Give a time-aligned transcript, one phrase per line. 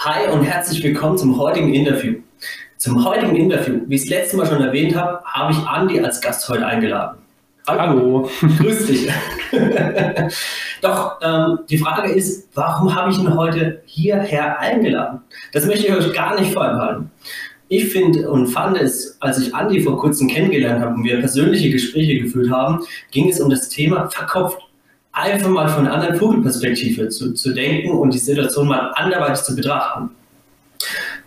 [0.00, 2.14] Hi und herzlich willkommen zum heutigen Interview.
[2.76, 6.20] Zum heutigen Interview, wie ich es letztes Mal schon erwähnt habe, habe ich Andi als
[6.20, 7.18] Gast heute eingeladen.
[7.66, 8.30] Hallo.
[8.58, 9.10] Grüß dich.
[10.82, 15.22] Doch ähm, die Frage ist, warum habe ich ihn heute hierher eingeladen?
[15.52, 17.10] Das möchte ich euch gar nicht vorenthalten.
[17.66, 21.70] Ich finde und fand es, als ich Andi vor kurzem kennengelernt habe und wir persönliche
[21.70, 24.58] Gespräche geführt haben, ging es um das Thema verkopft
[25.18, 29.54] einfach mal von einer anderen Vogelperspektive zu, zu denken und die Situation mal anderweitig zu
[29.56, 30.10] betrachten.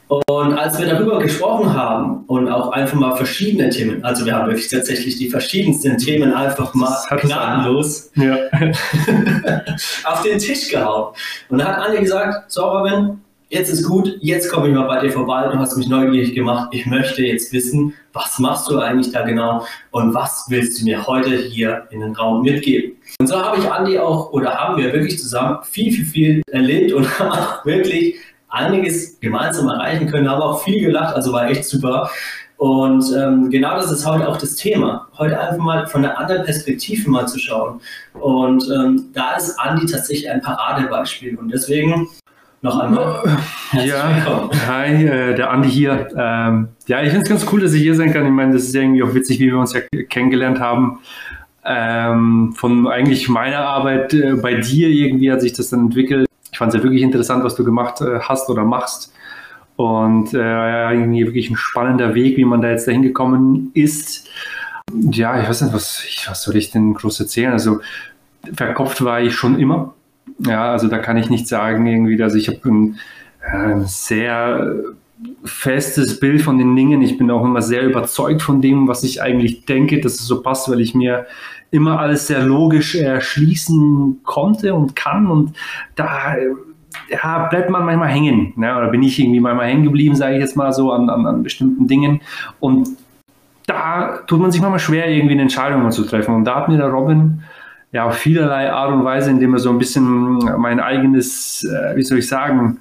[0.08, 4.48] Und als wir darüber gesprochen haben und auch einfach mal verschiedene Themen, also wir haben
[4.48, 8.38] wirklich tatsächlich die verschiedensten Themen einfach mal gnadenlos ja.
[10.04, 11.14] auf den Tisch gehauen.
[11.48, 13.22] Und da hat Anja gesagt, so Robin,
[13.52, 16.70] jetzt ist gut, jetzt komme ich mal bei dir vorbei, du hast mich neugierig gemacht,
[16.72, 21.06] ich möchte jetzt wissen, was machst du eigentlich da genau und was willst du mir
[21.06, 22.94] heute hier in den Raum mitgeben.
[23.20, 26.94] Und so habe ich Andi auch, oder haben wir wirklich zusammen viel, viel, viel erlebt
[26.94, 28.16] und haben auch wirklich
[28.48, 32.10] einiges gemeinsam erreichen können, haben auch viel gelacht, also war echt super.
[32.56, 35.08] Und ähm, genau das ist heute auch das Thema.
[35.18, 37.82] Heute einfach mal von einer anderen Perspektive mal zu schauen.
[38.14, 41.38] Und ähm, da ist Andi tatsächlich ein Paradebeispiel.
[41.38, 42.08] Und deswegen
[42.62, 43.38] noch einmal.
[43.74, 46.10] Ja, hi, äh, der Andi hier.
[46.16, 48.26] Ähm, ja, ich finde es ganz cool, dass ich hier sein kann.
[48.26, 51.00] Ich meine, das ist irgendwie auch witzig, wie wir uns ja kennengelernt haben.
[51.64, 56.28] Ähm, von eigentlich meiner Arbeit äh, bei dir irgendwie hat sich das dann entwickelt.
[56.52, 59.14] Ich fand es ja wirklich interessant, was du gemacht äh, hast oder machst.
[59.76, 64.30] Und äh, irgendwie wirklich ein spannender Weg, wie man da jetzt dahin gekommen ist.
[64.94, 67.54] Ja, ich weiß nicht, was, was soll ich denn groß erzählen?
[67.54, 67.80] Also
[68.54, 69.94] verkopft war ich schon immer
[70.40, 73.00] ja, also da kann ich nicht sagen, irgendwie, dass ich habe ein,
[73.42, 74.76] ein sehr
[75.44, 77.02] festes Bild von den Dingen.
[77.02, 80.42] Ich bin auch immer sehr überzeugt von dem, was ich eigentlich denke, dass es so
[80.42, 81.26] passt, weil ich mir
[81.70, 85.28] immer alles sehr logisch erschließen konnte und kann.
[85.28, 85.56] Und
[85.96, 86.36] da
[87.10, 88.54] ja, bleibt man manchmal hängen.
[88.56, 88.76] Ne?
[88.76, 91.44] Oder bin ich irgendwie manchmal hängen geblieben, sage ich jetzt mal so, an, an, an
[91.44, 92.22] bestimmten Dingen.
[92.60, 92.90] Und
[93.68, 96.36] da tut man sich manchmal schwer, irgendwie eine Entscheidung zu treffen.
[96.36, 97.44] Und da hat mir der Robin
[97.92, 102.04] ja, auf vielerlei Art und Weise, indem er so ein bisschen mein eigenes, äh, wie
[102.04, 102.80] soll ich sagen,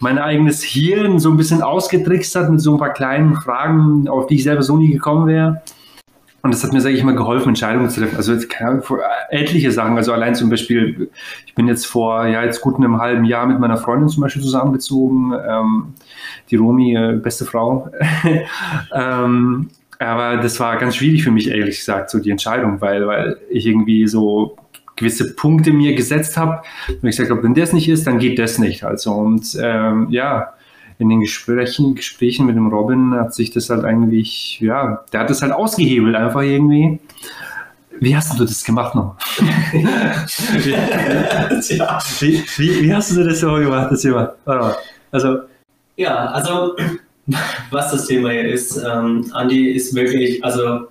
[0.00, 4.26] mein eigenes Hirn so ein bisschen ausgetrickst hat mit so ein paar kleinen Fragen, auf
[4.26, 5.62] die ich selber so nie gekommen wäre.
[6.42, 8.16] Und das hat mir, sage ich mal, geholfen, Entscheidungen zu treffen.
[8.16, 8.82] Also keine Ahnung,
[9.30, 9.96] etliche Sachen.
[9.96, 11.08] Also allein zum Beispiel,
[11.46, 14.42] ich bin jetzt vor ja jetzt gut einem halben Jahr mit meiner Freundin zum Beispiel
[14.42, 15.32] zusammengezogen.
[15.48, 15.94] Ähm,
[16.50, 17.90] die Romi, äh, beste Frau.
[18.92, 19.68] ähm,
[20.06, 23.66] aber das war ganz schwierig für mich, ehrlich gesagt, so die Entscheidung, weil, weil ich
[23.66, 24.56] irgendwie so
[24.96, 28.38] gewisse Punkte mir gesetzt habe und ich gesagt habe, wenn das nicht ist, dann geht
[28.38, 28.84] das nicht.
[28.84, 30.52] Also und ähm, ja,
[30.98, 35.30] in den Gesprächen, Gesprächen mit dem Robin hat sich das halt eigentlich, ja, der hat
[35.30, 37.00] das halt ausgehebelt einfach irgendwie.
[38.00, 39.16] Wie hast du das gemacht noch?
[42.20, 44.34] wie, wie, wie, hast du das so gemacht, das Thema?
[45.10, 45.40] Also,
[45.96, 46.74] ja, also
[47.70, 48.76] was das Thema hier ist.
[48.76, 50.88] Ähm, Andi ist wirklich, also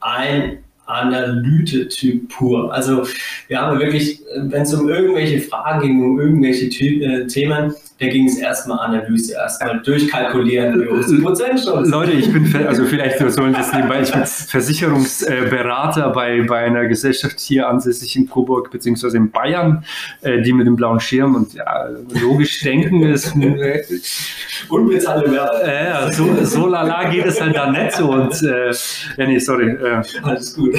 [0.00, 2.72] ein Analyte-Typ pur.
[2.72, 3.06] Also
[3.48, 8.06] wir haben wirklich, wenn es um irgendwelche Fragen ging, um irgendwelche Ty äh, Themen, da
[8.06, 11.88] ging es erstmal Analyse, erstmal durchkalkulieren, wie hoch Prozentschutz.
[11.88, 17.40] Leute, ich bin, also vielleicht sollen das nebenbei, ich bin Versicherungsberater bei, bei einer Gesellschaft
[17.40, 19.84] hier ansässig in Coburg beziehungsweise in Bayern,
[20.20, 21.88] äh, die mit dem blauen Schirm und ja,
[22.22, 23.34] logisch denken ist.
[23.36, 23.82] Äh,
[24.68, 25.60] Unbezahlte Werbung.
[25.64, 28.70] Äh, ja, so, so lala geht es halt da nicht so und, äh,
[29.16, 29.70] ja, nee, sorry.
[29.70, 30.02] Äh.
[30.22, 30.74] Alles gut.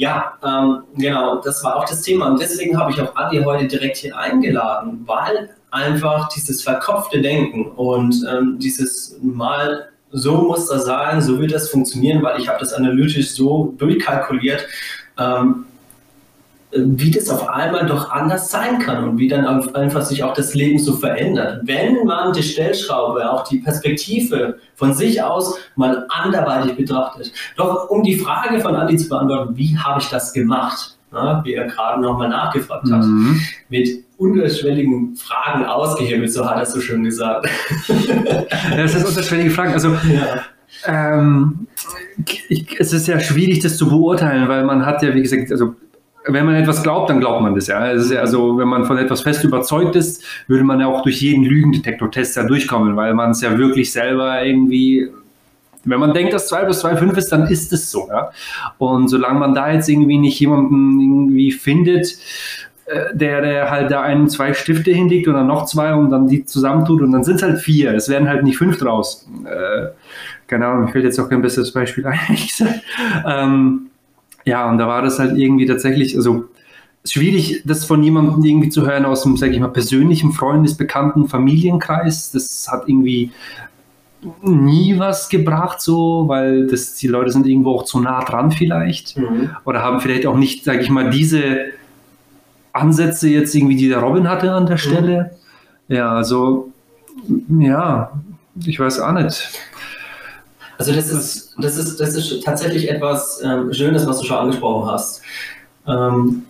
[0.00, 2.28] Ja, ähm, genau, das war auch das Thema.
[2.28, 7.66] Und deswegen habe ich auch Adi heute direkt hier eingeladen, weil einfach dieses verkopfte Denken
[7.72, 12.58] und ähm, dieses mal so muss das sein, so wird das funktionieren, weil ich habe
[12.58, 14.66] das analytisch so durchkalkuliert,
[15.18, 15.66] ähm,
[16.72, 20.54] wie das auf einmal doch anders sein kann und wie dann einfach sich auch das
[20.54, 21.62] Leben so verändert.
[21.64, 27.32] Wenn man die Stellschraube, auch die Perspektive von sich aus mal anderweitig betrachtet.
[27.56, 30.96] Doch um die Frage von Andi zu beantworten, wie habe ich das gemacht?
[31.12, 33.40] Na, wie er gerade nochmal nachgefragt hat, mhm.
[33.68, 37.48] mit unterschwelligen Fragen ausgehebelt, so hat er so schön gesagt.
[38.76, 39.72] Das ist unterschwellige Fragen.
[39.72, 40.44] Also ja.
[40.86, 41.66] ähm,
[42.48, 45.74] ich, es ist ja schwierig, das zu beurteilen, weil man hat ja, wie gesagt, also
[46.26, 47.90] wenn man etwas glaubt, dann glaubt man das ja.
[47.90, 51.20] Ist ja also, wenn man von etwas fest überzeugt ist, würde man ja auch durch
[51.20, 55.08] jeden Lügendetektor-Test ja durchkommen, weil man es ja wirklich selber irgendwie,
[55.84, 58.08] wenn man denkt, dass 2 plus 2 5 ist, dann ist es so.
[58.08, 58.30] Ja?
[58.78, 62.18] Und solange man da jetzt irgendwie nicht jemanden irgendwie findet,
[62.86, 66.44] äh, der, der halt da einen zwei Stifte hinlegt oder noch zwei und dann die
[66.44, 67.94] zusammentut und dann sind es halt vier.
[67.94, 69.26] Es werden halt nicht fünf draus.
[69.44, 69.88] Äh,
[70.48, 72.18] keine Ahnung, mir fällt jetzt auch kein besseres Beispiel ein,
[73.26, 73.89] Ähm,
[74.44, 76.44] ja, und da war das halt irgendwie tatsächlich, also
[77.04, 81.28] schwierig, das von jemandem irgendwie zu hören aus dem, sage ich mal, persönlichen Freundes, Bekannten,
[81.28, 82.30] Familienkreis.
[82.32, 83.32] Das hat irgendwie
[84.42, 89.16] nie was gebracht, so, weil das, die Leute sind irgendwo auch zu nah dran vielleicht
[89.16, 89.50] mhm.
[89.64, 91.70] oder haben vielleicht auch nicht, sage ich mal, diese
[92.72, 94.80] Ansätze jetzt irgendwie, die der Robin hatte an der mhm.
[94.80, 95.30] Stelle.
[95.88, 95.94] Mhm.
[95.96, 96.70] Ja, also
[97.48, 98.12] ja,
[98.66, 99.50] ich weiß auch nicht.
[100.80, 104.90] Also das ist, das ist, das ist tatsächlich etwas ähm, Schönes, was du schon angesprochen
[104.90, 105.20] hast.
[105.86, 106.46] Ähm,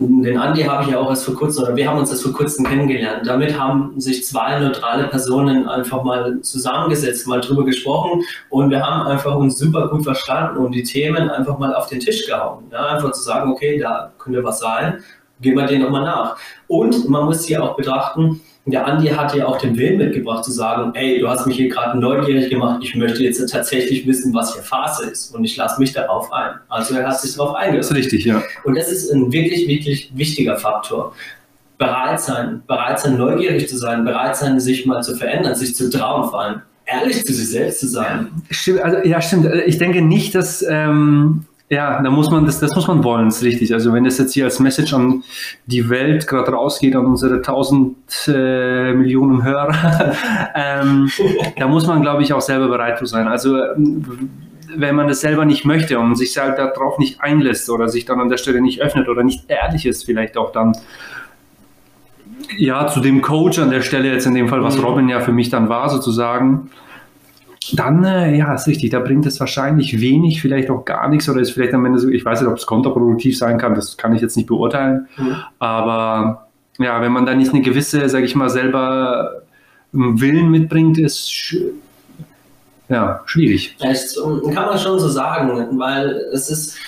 [0.00, 2.32] den Andi habe ich ja auch erst vor kurzem, oder wir haben uns erst vor
[2.32, 3.24] kurzem kennengelernt.
[3.24, 9.06] Damit haben sich zwei neutrale Personen einfach mal zusammengesetzt, mal drüber gesprochen und wir haben
[9.06, 12.64] einfach uns super gut verstanden und die Themen einfach mal auf den Tisch gehauen.
[12.72, 15.04] Ja, einfach zu sagen, okay, da könnte was sein,
[15.40, 16.36] gehen wir denen nochmal nach.
[16.66, 20.50] Und man muss hier auch betrachten, der Andi hat ja auch den Willen mitgebracht zu
[20.50, 24.54] sagen, ey, du hast mich hier gerade neugierig gemacht, ich möchte jetzt tatsächlich wissen, was
[24.54, 26.54] hier Phase ist und ich lasse mich darauf ein.
[26.68, 27.94] Also er hat sich darauf eingelassen.
[27.94, 28.42] Das ist richtig, ja.
[28.64, 31.14] Und das ist ein wirklich, wirklich wichtiger Faktor.
[31.78, 35.88] Bereit sein, bereit sein, neugierig zu sein, bereit sein, sich mal zu verändern, sich zu
[35.90, 38.28] trauen vor allem ehrlich zu sich selbst zu sein.
[38.50, 39.46] Stimmt, also, ja, stimmt.
[39.66, 43.42] Ich denke nicht, dass ähm, ja, da muss man das, das muss man wollen, ist
[43.42, 43.74] richtig.
[43.74, 45.22] Also wenn das jetzt hier als Message an
[45.66, 50.14] die Welt gerade rausgeht, an unsere tausend äh, Millionen Hörer,
[50.54, 51.10] ähm,
[51.58, 53.28] da muss man, glaube ich, auch selber bereit zu sein.
[53.28, 53.58] Also
[54.76, 58.20] wenn man das selber nicht möchte und sich halt darauf nicht einlässt oder sich dann
[58.20, 60.72] an der Stelle nicht öffnet oder nicht ehrlich ist, vielleicht auch dann
[62.56, 64.84] ja zu dem Coach an der Stelle jetzt in dem Fall, was mhm.
[64.84, 66.70] Robin ja für mich dann war, sozusagen
[67.74, 71.40] dann, äh, ja, ist richtig, da bringt es wahrscheinlich wenig, vielleicht auch gar nichts oder
[71.40, 74.14] ist vielleicht am Ende so, ich weiß nicht, ob es kontraproduktiv sein kann, das kann
[74.14, 75.36] ich jetzt nicht beurteilen, mhm.
[75.58, 76.48] aber
[76.78, 79.42] ja, wenn man da nicht eine gewisse, sage ich mal, selber
[79.92, 81.56] ähm, Willen mitbringt, ist sch
[82.88, 83.76] ja, schwierig.
[83.80, 86.78] Echt, kann man schon so sagen, weil es ist,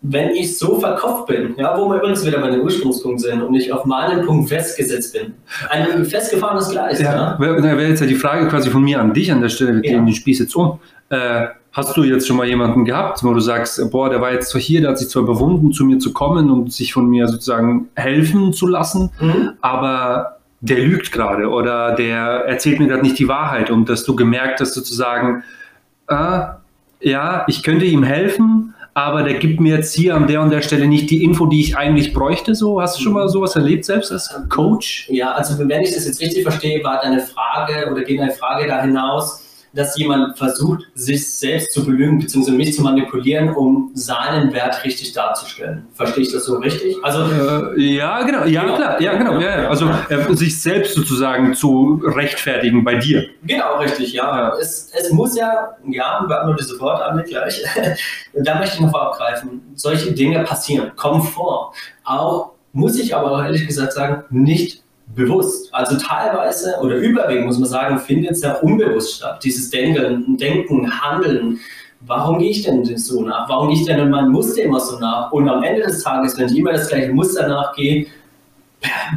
[0.00, 3.54] wenn ich so verkopft bin, ja, wo wir übrigens wieder bei dem Ursprungspunkt sind und
[3.54, 5.34] ich auf meinen Punkt festgesetzt bin.
[5.70, 7.00] Ein festgefahrenes Gleis.
[7.00, 7.36] Ja, ja.
[7.36, 9.90] Da wäre jetzt ja die Frage quasi von mir an dich an der Stelle, wir
[9.90, 9.98] ja.
[9.98, 10.78] den Spieß jetzt um.
[11.10, 14.50] Äh, hast du jetzt schon mal jemanden gehabt, wo du sagst, boah, der war jetzt
[14.50, 17.26] zwar hier, der hat sich zwar bewunden, zu mir zu kommen und sich von mir
[17.28, 19.52] sozusagen helfen zu lassen, mhm.
[19.60, 24.16] aber der lügt gerade oder der erzählt mir gerade nicht die Wahrheit und dass du
[24.16, 25.44] gemerkt hast sozusagen,
[26.08, 26.56] ah,
[27.00, 30.60] ja, ich könnte ihm helfen, aber der gibt mir jetzt hier an der und der
[30.60, 32.56] Stelle nicht die Info, die ich eigentlich bräuchte.
[32.56, 35.06] So, hast du schon mal sowas erlebt selbst als Coach?
[35.08, 38.66] Ja, also wenn ich das jetzt richtig verstehe, war deine Frage oder geht deine Frage
[38.66, 42.52] da hinaus, dass jemand versucht, sich selbst zu belügen bzw.
[42.52, 45.86] mich zu manipulieren, um seinen Wert richtig darzustellen.
[45.94, 46.96] Verstehe ich das so richtig?
[47.02, 47.22] Also
[47.76, 48.76] äh, ja, genau, ja genau.
[48.76, 49.68] klar, ja genau, ja, ja.
[49.68, 53.26] also äh, sich selbst sozusagen zu rechtfertigen bei dir.
[53.42, 54.24] Genau, richtig, ja.
[54.24, 54.56] ja.
[54.56, 57.62] Es, es muss ja, ja, wir haben nur diese Worte an gleich.
[58.34, 59.60] da möchte ich noch vorabgreifen.
[59.74, 61.72] Solche Dinge passieren, kommen vor.
[62.04, 64.82] Auch muss ich aber auch ehrlich gesagt sagen, nicht
[65.14, 65.72] bewusst.
[65.74, 69.42] Also teilweise oder überwiegend muss man sagen, findet es ja unbewusst statt.
[69.42, 71.58] Dieses Denken, Denken, Handeln.
[72.00, 73.48] Warum gehe ich denn so nach?
[73.48, 75.32] Warum gehe ich denn in meinem Muster immer so nach?
[75.32, 78.06] Und am Ende des Tages, wenn ich immer das gleiche Muster nachgehe,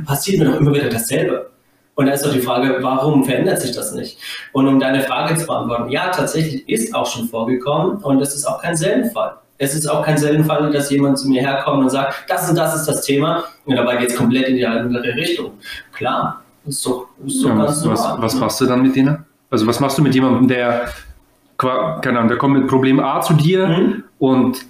[0.06, 1.52] passiert mir doch immer wieder dasselbe.
[1.96, 4.18] Und da ist doch die Frage, warum verändert sich das nicht?
[4.54, 8.46] Und um deine Frage zu beantworten, ja, tatsächlich ist auch schon vorgekommen und das ist
[8.46, 9.36] auch kein Seltenfall.
[9.62, 12.76] Es ist auch kein Seltenfall, dass jemand zu mir herkommt und sagt, das und das
[12.76, 13.44] ist das Thema.
[13.66, 15.52] Und dabei geht es komplett in die andere Richtung.
[15.94, 18.18] Klar, ist doch, ist doch ja, ganz was, normal.
[18.18, 19.24] Was, was machst du dann mit denen?
[19.52, 20.88] Also was machst du mit jemandem, der,
[21.60, 24.04] keine Ahnung, der kommt mit Problem A zu dir mhm.
[24.18, 24.66] und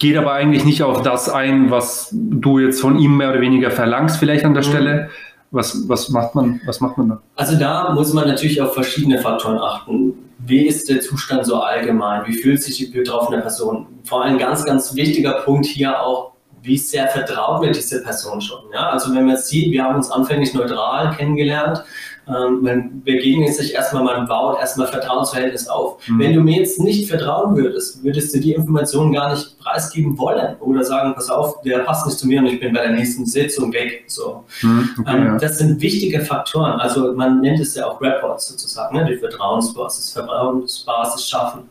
[0.00, 3.70] geht aber eigentlich nicht auf das ein, was du jetzt von ihm mehr oder weniger
[3.70, 4.68] verlangst, vielleicht an der mhm.
[4.68, 5.10] Stelle.
[5.52, 7.20] Was, was, macht man, was macht man da?
[7.36, 10.14] Also da muss man natürlich auf verschiedene Faktoren achten
[10.46, 12.26] wie ist der Zustand so allgemein?
[12.26, 13.86] Wie fühlt sich die betroffene Person?
[14.04, 18.60] Vor allem ganz, ganz wichtiger Punkt hier auch, wie sehr vertraut mir diese Person schon?
[18.72, 18.90] Ja?
[18.90, 21.84] Also wenn man sieht, wir haben uns anfänglich neutral kennengelernt,
[22.28, 25.98] ähm, man begegnet sich erstmal, man baut erstmal Vertrauensverhältnis auf.
[26.08, 26.18] Mhm.
[26.18, 30.56] Wenn du mir jetzt nicht vertrauen würdest, würdest du die Informationen gar nicht preisgeben wollen
[30.58, 33.26] oder sagen, pass auf, der passt nicht zu mir und ich bin bei der nächsten
[33.26, 34.04] Sitzung weg.
[34.08, 34.44] So.
[34.62, 35.38] Mhm, okay, ähm, ja.
[35.38, 36.80] Das sind wichtige Faktoren.
[36.80, 39.04] Also man nennt es ja auch Reports sozusagen, ne?
[39.04, 41.68] die Vertrauensbasis, Vertrauensbasis schaffen.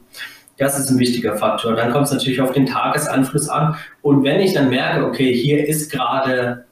[0.57, 1.75] Das ist ein wichtiger Faktor.
[1.75, 3.75] Dann kommt es natürlich auf den Tagesanfluss an.
[4.01, 6.63] Und wenn ich dann merke, okay, hier ist gerade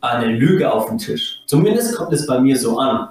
[0.00, 3.08] eine Lüge auf dem Tisch, zumindest kommt es bei mir so an,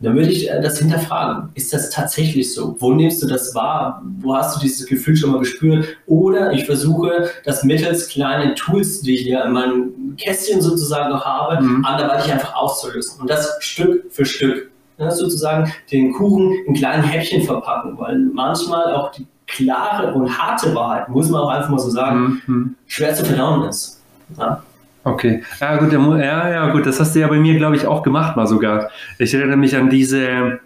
[0.00, 1.50] dann würde ich äh, das hinterfragen.
[1.54, 2.76] Ist das tatsächlich so?
[2.78, 4.02] Wo nimmst du das wahr?
[4.18, 5.86] Wo hast du dieses Gefühl schon mal gespürt?
[6.06, 11.24] Oder ich versuche, das mittels kleinen Tools, die ich hier in meinem Kästchen sozusagen noch
[11.24, 11.84] habe, mhm.
[11.84, 13.20] anderweitig einfach auszulösen.
[13.20, 14.70] Und das Stück für Stück.
[14.98, 20.74] Ja, sozusagen den Kuchen in kleinen Häppchen verpacken, weil manchmal auch die klare und harte
[20.74, 22.76] Wahrheit, muss man auch einfach mal so sagen, mhm.
[22.86, 24.02] schwer zu verdauen ist.
[24.38, 24.62] Ja?
[25.06, 28.02] Okay, ja gut, ja, ja gut, das hast du ja bei mir, glaube ich, auch
[28.02, 28.90] gemacht mal sogar.
[29.20, 30.58] Ich erinnere mich an diese,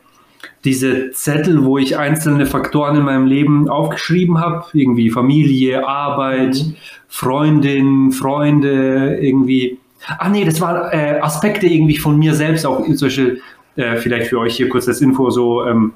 [0.64, 6.76] diese Zettel, wo ich einzelne Faktoren in meinem Leben aufgeschrieben habe, irgendwie Familie, Arbeit, mhm.
[7.06, 9.78] Freundin, Freunde, irgendwie.
[10.18, 13.40] Ah nee, das waren äh, Aspekte irgendwie von mir selbst, auch solche,
[13.76, 15.92] äh, vielleicht für euch hier kurz als Info, so ähm,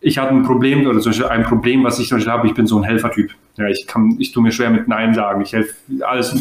[0.00, 2.54] ich hatte ein Problem oder zum Beispiel ein Problem, was ich zum Beispiel habe, ich
[2.54, 3.32] bin so ein Helfertyp.
[3.56, 5.40] Ja, ich kann, ich tue mir schwer mit Nein sagen.
[5.42, 6.40] Ich helfe alles,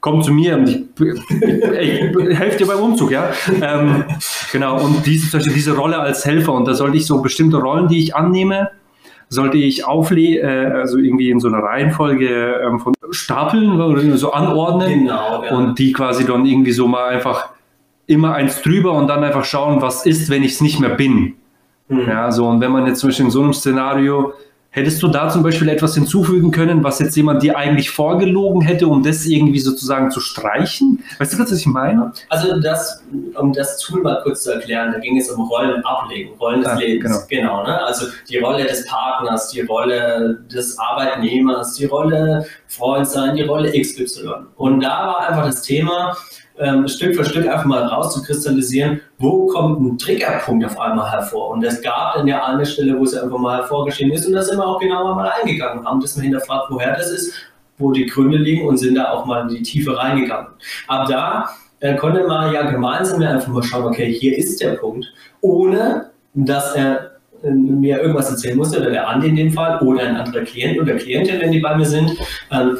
[0.00, 3.30] komm zu mir und ich, ich, ich helfe dir beim Umzug, ja.
[3.62, 4.04] Ähm,
[4.52, 7.98] genau, und diese, diese Rolle als Helfer, und da sollte ich so bestimmte Rollen, die
[7.98, 8.70] ich annehme,
[9.28, 14.32] sollte ich auflegen, äh, also irgendwie in so einer Reihenfolge ähm, von Stapeln oder so
[14.32, 15.56] anordnen genau, ja.
[15.56, 17.50] und die quasi dann irgendwie so mal einfach
[18.06, 21.34] immer eins drüber und dann einfach schauen, was ist, wenn ich es nicht mehr bin.
[21.88, 22.08] Mhm.
[22.08, 24.32] Ja, so, und wenn man jetzt zum Beispiel in so einem Szenario
[24.72, 28.86] Hättest du da zum Beispiel etwas hinzufügen können, was jetzt jemand dir eigentlich vorgelogen hätte,
[28.86, 31.02] um das irgendwie sozusagen zu streichen?
[31.18, 32.12] Weißt du, was ich meine?
[32.28, 33.02] Also das,
[33.36, 36.70] um das Tool mal kurz zu erklären, da ging es um Rollen ablegen, Rollen des
[36.70, 37.26] ah, Lebens.
[37.26, 37.62] Genau.
[37.62, 37.82] genau ne?
[37.82, 43.72] Also die Rolle des Partners, die Rolle des Arbeitnehmers, die Rolle Freund sein, die Rolle
[43.72, 44.28] XY.
[44.54, 46.16] Und da war einfach das Thema,
[46.58, 51.50] ähm, Stück für Stück einfach mal rauszukristallisieren, wo kommt ein Triggerpunkt auf einmal hervor.
[51.50, 54.42] Und es gab dann ja eine Stelle, wo es einfach mal hervorgeschehen ist und da
[54.42, 57.34] sind wir auch genauer mal eingegangen, haben das mal hinterfragt, woher das ist,
[57.78, 60.48] wo die Gründe liegen und sind da auch mal in die Tiefe reingegangen.
[60.86, 65.06] Ab da äh, konnte man ja gemeinsam einfach mal schauen, okay, hier ist der Punkt,
[65.40, 70.02] ohne dass er äh, mir irgendwas erzählen musste, oder der Andi in dem Fall, oder
[70.02, 72.16] ein anderer Klient oder Klientin, wenn die bei mir sind,
[72.50, 72.78] ähm,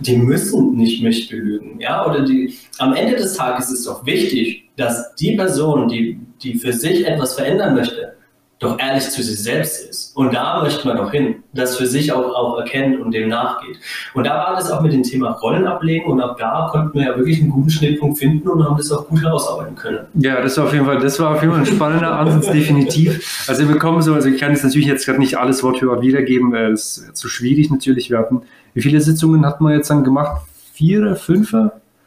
[0.00, 1.80] die müssen nicht mich belügen.
[1.80, 2.08] Ja?
[2.08, 6.54] Oder die, am Ende des Tages ist es doch wichtig, dass die Person, die, die
[6.54, 8.14] für sich etwas verändern möchte,
[8.62, 10.16] doch ehrlich zu sich selbst ist.
[10.16, 13.76] Und da möchte man doch hin, das für sich auch, auch erkennt und dem nachgeht.
[14.14, 17.06] Und da war das auch mit dem Thema Rollen ablegen und ab da konnten wir
[17.06, 20.06] ja wirklich einen guten Schnittpunkt finden und haben das auch gut herausarbeiten können.
[20.14, 23.44] Ja, das war auf jeden Fall, das war auf jeden Fall ein spannender Ansatz, definitiv.
[23.48, 25.88] Also wir kommen so, also ich kann jetzt natürlich jetzt gerade nicht alles Wort für
[25.88, 28.10] Wort wiedergeben, das ist zu schwierig natürlich.
[28.10, 28.42] Wir hatten
[28.74, 30.42] wie viele Sitzungen hat man jetzt dann gemacht?
[30.72, 31.54] Vier, fünf?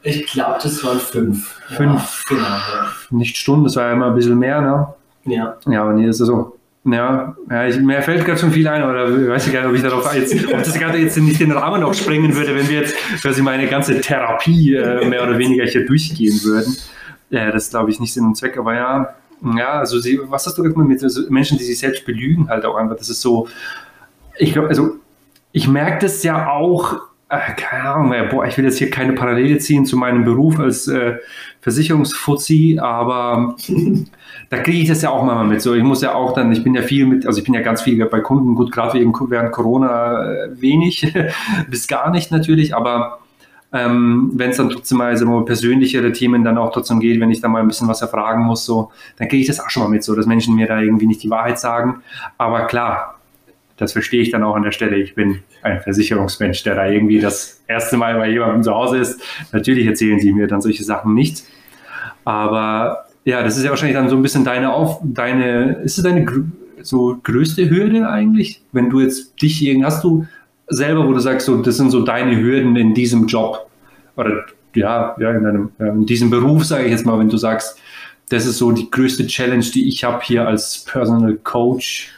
[0.02, 1.60] Ich glaube, das waren fünf.
[1.68, 2.24] Fünf.
[2.30, 3.20] Ja, genau.
[3.20, 4.88] Nicht Stunden, das war ja immer ein bisschen mehr, ne?
[5.26, 5.58] Ja.
[5.68, 6.56] Ja, aber nee, ist so.
[6.86, 9.76] Ja, ja ich, mir fällt gerade schon viel ein, oder ich weiß gar nicht, ob
[9.76, 12.82] ich darauf jetzt, ob das gerade jetzt nicht den Rahmen noch sprengen würde, wenn wir
[12.82, 16.76] jetzt quasi meine ganze Therapie äh, mehr oder weniger hier durchgehen würden.
[17.32, 19.16] Ja, das glaube ich nicht Sinn und Zweck, aber ja,
[19.58, 22.66] ja, also sie, was hast du gesagt mit also Menschen, die sich selbst belügen, halt
[22.66, 23.48] auch einfach, das ist so,
[24.38, 24.96] ich glaube, also
[25.52, 29.58] ich merke das ja auch, äh, keine Ahnung, boah, ich will jetzt hier keine Parallele
[29.58, 31.18] ziehen zu meinem Beruf als äh,
[31.62, 33.56] Versicherungsfuzzi, aber
[34.50, 35.62] da kriege ich das ja auch mal mit.
[35.62, 37.62] So, ich muss ja auch dann, ich bin ja viel mit, also ich bin ja
[37.62, 41.12] ganz viel bei Kunden, gut, gerade während Corona äh, wenig,
[41.70, 43.20] bis gar nicht natürlich, aber
[43.74, 47.42] ähm, wenn es dann trotzdem mal so persönlichere Themen dann auch trotzdem geht, wenn ich
[47.42, 49.90] da mal ein bisschen was erfragen muss, so, dann kriege ich das auch schon mal
[49.90, 52.04] mit, so, dass Menschen mir da irgendwie nicht die Wahrheit sagen.
[52.38, 53.15] Aber klar,
[53.78, 54.98] das verstehe ich dann auch an der Stelle.
[54.98, 59.22] Ich bin ein Versicherungsmensch, der da irgendwie das erste Mal bei jemandem zu Hause ist.
[59.52, 61.44] Natürlich erzählen sie mir dann solche Sachen nicht.
[62.24, 66.04] Aber ja, das ist ja wahrscheinlich dann so ein bisschen deine auf, deine, ist es
[66.04, 66.26] deine
[66.82, 68.62] so größte Hürde eigentlich?
[68.72, 70.26] Wenn du jetzt dich, hast du
[70.68, 73.70] selber, wo du sagst, so, das sind so deine Hürden in diesem Job
[74.16, 77.80] oder ja, ja, in, deinem, in diesem Beruf, sage ich jetzt mal, wenn du sagst,
[78.30, 82.12] das ist so die größte Challenge, die ich habe hier als Personal Coach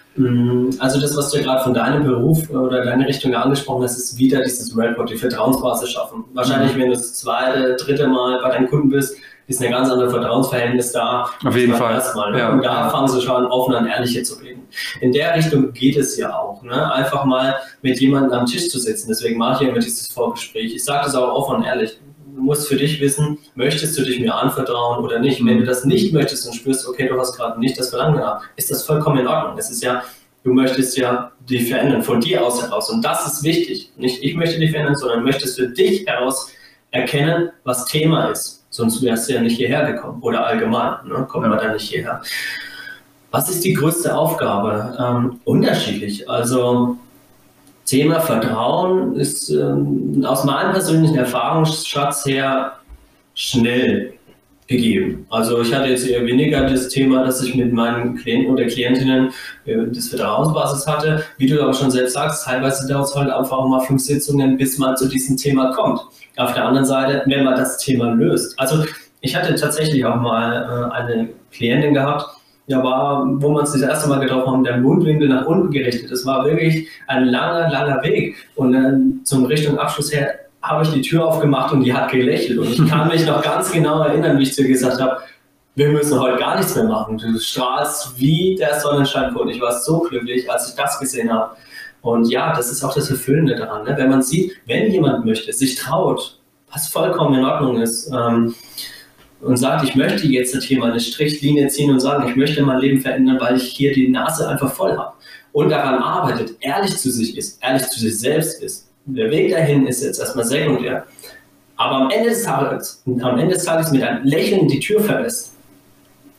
[0.80, 4.42] also das, was du gerade von deinem Beruf oder deine Richtung angesprochen hast, ist wieder
[4.42, 6.24] dieses Rapport, die Vertrauensbasis schaffen.
[6.34, 6.80] Wahrscheinlich, mhm.
[6.80, 9.16] wenn du das zweite, dritte Mal bei deinem Kunden bist,
[9.48, 11.30] ist ein ganz anderes Vertrauensverhältnis da.
[11.46, 11.94] Auf jeden Fall.
[11.94, 12.40] Erstmal, ne?
[12.40, 12.50] ja.
[12.52, 14.68] Und da fangen sie schon an, offen und ehrlicher zu reden.
[15.00, 16.62] In der Richtung geht es ja auch.
[16.64, 16.92] Ne?
[16.94, 19.08] Einfach mal mit jemandem am Tisch zu sitzen.
[19.08, 20.76] Deswegen mache ich ja immer dieses Vorgespräch.
[20.76, 21.98] Ich sage das auch offen und ehrlich
[22.38, 25.44] musst für dich wissen, möchtest du dich mir anvertrauen oder nicht.
[25.46, 28.46] Wenn du das nicht möchtest und spürst, okay, du hast gerade nicht das Verlangen gehabt,
[28.56, 29.58] ist das vollkommen in Ordnung.
[29.58, 30.04] Es ist ja,
[30.44, 32.90] du möchtest ja dich verändern, von dir aus heraus.
[32.90, 33.92] Und das ist wichtig.
[33.98, 36.50] Nicht ich möchte dich verändern, sondern möchtest für dich heraus
[36.92, 38.66] erkennen, was Thema ist.
[38.70, 40.22] Sonst wärst du ja nicht hierher gekommen.
[40.22, 41.28] Oder allgemein, ne?
[41.32, 41.40] ja.
[41.40, 42.22] man dann nicht hierher.
[43.32, 44.96] Was ist die größte Aufgabe?
[45.00, 46.30] Ähm, unterschiedlich.
[46.30, 46.98] Also
[47.88, 52.74] Thema Vertrauen ist ähm, aus meinem persönlichen Erfahrungsschatz her
[53.34, 54.14] schnell
[54.68, 55.26] gegeben.
[55.30, 59.32] Also ich hatte jetzt eher weniger das Thema, dass ich mit meinen Klienten oder Klientinnen
[59.66, 61.24] äh, das Vertrauensbasis hatte.
[61.38, 64.78] Wie du aber schon selbst sagst, teilweise dauert es halt einfach mal fünf Sitzungen, bis
[64.78, 66.02] man zu diesem Thema kommt.
[66.36, 68.60] Auf der anderen Seite, wenn man das Thema löst.
[68.60, 68.84] Also
[69.22, 72.26] ich hatte tatsächlich auch mal äh, eine Klientin gehabt,
[72.68, 76.12] ja, war, wo wir uns das erste Mal getroffen haben, der Mundwinkel nach unten gerichtet.
[76.12, 78.36] Das war wirklich ein langer, langer Weg.
[78.56, 82.60] Und dann zum Richtung Abschluss her habe ich die Tür aufgemacht und die hat gelächelt.
[82.60, 85.22] Und ich kann mich noch ganz genau erinnern, wie ich zu ihr gesagt habe,
[85.76, 87.18] wir müssen heute gar nichts mehr machen.
[87.18, 89.44] Du strahlst wie der Sonnenschein vor.
[89.44, 91.56] Und ich war so glücklich, als ich das gesehen habe.
[92.02, 93.86] Und ja, das ist auch das Erfüllende daran.
[93.86, 93.96] Ne?
[93.98, 96.40] Wenn man sieht, wenn jemand möchte, sich traut,
[96.72, 98.56] was vollkommen in Ordnung ist, ähm,
[99.42, 102.80] und sagt, ich möchte jetzt hier mal eine Strichlinie ziehen und sagen, ich möchte mein
[102.80, 105.14] Leben verändern, weil ich hier die Nase einfach voll habe
[105.52, 108.90] und daran arbeitet, ehrlich zu sich ist, ehrlich zu sich selbst ist.
[109.06, 111.06] Der Weg dahin ist jetzt erstmal sekundär.
[111.78, 115.54] Aber am Ende des Tages, am Ende des Tages mit einem Lächeln die Tür verlässt,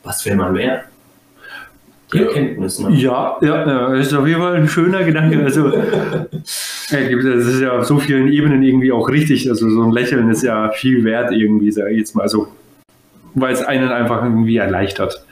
[0.02, 0.84] was will man mehr?
[2.12, 2.78] Die Erkenntnis.
[2.78, 2.94] Ne?
[2.96, 5.42] Ja, ja, ja, ist auf jeden Fall ein schöner Gedanke.
[5.44, 5.70] Also,
[6.90, 9.48] das ist ja auf so vielen Ebenen irgendwie auch richtig.
[9.48, 12.22] Also, so ein Lächeln ist ja viel wert, irgendwie, sage ich jetzt mal.
[12.22, 12.48] Also,
[13.34, 15.24] weil es einen einfach irgendwie erleichtert.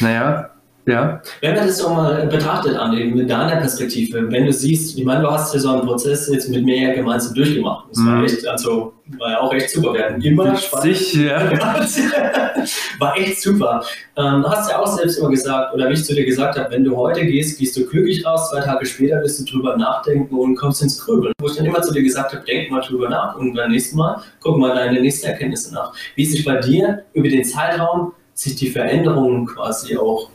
[0.00, 0.50] Naja,
[0.86, 1.22] ja.
[1.40, 5.22] Wenn man das so mal betrachtet, Andi, mit deiner Perspektive, wenn du siehst, ich meine,
[5.22, 7.86] du hast ja so einen Prozess jetzt mit mir ja gemeinsam durchgemacht.
[7.90, 8.24] Das war mhm.
[8.24, 9.94] echt, also war ja auch echt super.
[9.94, 11.14] Wir hatten immer Spaß.
[11.14, 11.52] Ja.
[12.98, 13.84] war echt super.
[14.16, 16.82] Ähm, hast ja auch selbst immer gesagt, oder wie ich zu dir gesagt habe, wenn
[16.82, 20.56] du heute gehst, gehst du glücklich raus, zwei Tage später wirst du drüber nachdenken und
[20.56, 21.32] kommst ins Grübeln.
[21.40, 23.96] Wo ich dann immer zu dir gesagt habe, denk mal drüber nach und beim nächsten
[23.96, 25.92] Mal guck mal deine nächsten Erkenntnisse nach.
[26.16, 30.30] Wie sich bei dir über den Zeitraum sich die Veränderungen quasi auch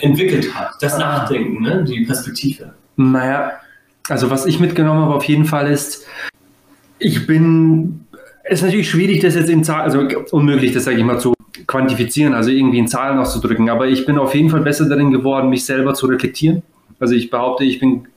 [0.00, 0.72] entwickelt hat.
[0.80, 0.98] Das.
[0.98, 1.84] Nachdenken, ne?
[1.84, 2.74] die Perspektive.
[2.96, 3.52] Naja,
[4.08, 6.06] also was ich mitgenommen habe auf jeden Fall ist,
[6.98, 8.06] ich bin,
[8.44, 11.34] es ist natürlich schwierig, das jetzt in Zahlen, also unmöglich, das sage ich mal zu
[11.66, 15.50] quantifizieren, also irgendwie in Zahlen auszudrücken, aber ich bin auf jeden Fall besser darin geworden,
[15.50, 16.62] mich selber zu reflektieren.
[16.98, 18.08] Also ich behaupte, ich bin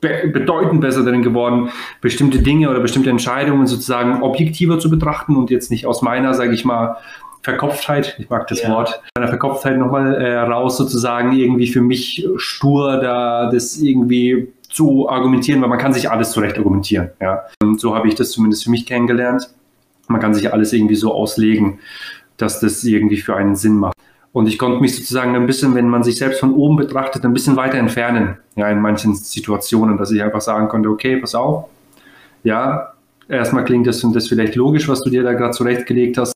[0.00, 5.70] bedeutend besser darin geworden, bestimmte Dinge oder bestimmte Entscheidungen sozusagen objektiver zu betrachten und jetzt
[5.70, 6.96] nicht aus meiner, sage ich mal,
[7.44, 8.70] Verkopftheit, ich mag das ja.
[8.70, 15.08] Wort, meiner Verkopftheit nochmal äh, raus, sozusagen irgendwie für mich stur da das irgendwie zu
[15.10, 17.10] argumentieren, weil man kann sich alles zurecht argumentieren.
[17.20, 17.44] Ja.
[17.62, 19.50] Und so habe ich das zumindest für mich kennengelernt.
[20.08, 21.80] Man kann sich alles irgendwie so auslegen,
[22.38, 23.94] dass das irgendwie für einen Sinn macht.
[24.32, 27.34] Und ich konnte mich sozusagen ein bisschen, wenn man sich selbst von oben betrachtet, ein
[27.34, 31.66] bisschen weiter entfernen, ja, in manchen Situationen, dass ich einfach sagen konnte, okay, pass auf,
[32.42, 32.94] ja,
[33.28, 36.33] erstmal klingt das und das vielleicht logisch, was du dir da gerade zurechtgelegt hast,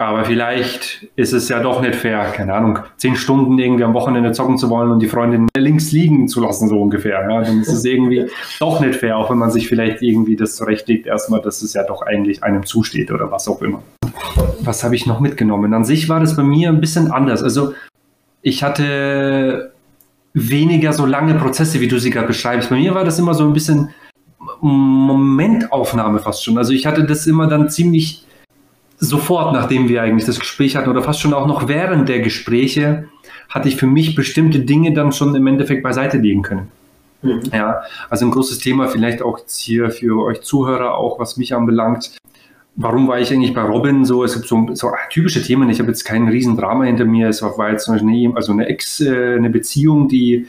[0.00, 4.30] aber vielleicht ist es ja doch nicht fair, keine Ahnung, zehn Stunden irgendwie am Wochenende
[4.30, 7.20] zocken zu wollen und die Freundin links liegen zu lassen, so ungefähr.
[7.28, 8.30] Ja, dann ist es irgendwie
[8.60, 11.82] doch nicht fair, auch wenn man sich vielleicht irgendwie das zurechtlegt, erstmal, dass es ja
[11.82, 13.82] doch eigentlich einem zusteht oder was auch immer.
[14.60, 15.74] Was habe ich noch mitgenommen?
[15.74, 17.42] An sich war das bei mir ein bisschen anders.
[17.42, 17.72] Also
[18.40, 19.72] ich hatte
[20.32, 22.70] weniger so lange Prozesse, wie du sie gerade beschreibst.
[22.70, 23.88] Bei mir war das immer so ein bisschen
[24.60, 26.56] Momentaufnahme fast schon.
[26.56, 28.27] Also ich hatte das immer dann ziemlich
[28.98, 33.08] sofort, nachdem wir eigentlich das Gespräch hatten oder fast schon auch noch während der Gespräche,
[33.48, 36.68] hatte ich für mich bestimmte Dinge dann schon im Endeffekt beiseite legen können.
[37.22, 37.42] Mhm.
[37.52, 41.54] Ja, also ein großes Thema vielleicht auch jetzt hier für euch Zuhörer, auch was mich
[41.54, 42.16] anbelangt.
[42.76, 44.22] Warum war ich eigentlich bei Robin so?
[44.22, 45.68] Es gibt so, so typische Themen.
[45.68, 47.28] Ich habe jetzt kein Riesendrama hinter mir.
[47.28, 50.46] Es war jetzt zum Beispiel eine, also eine Ex, äh, eine Beziehung, die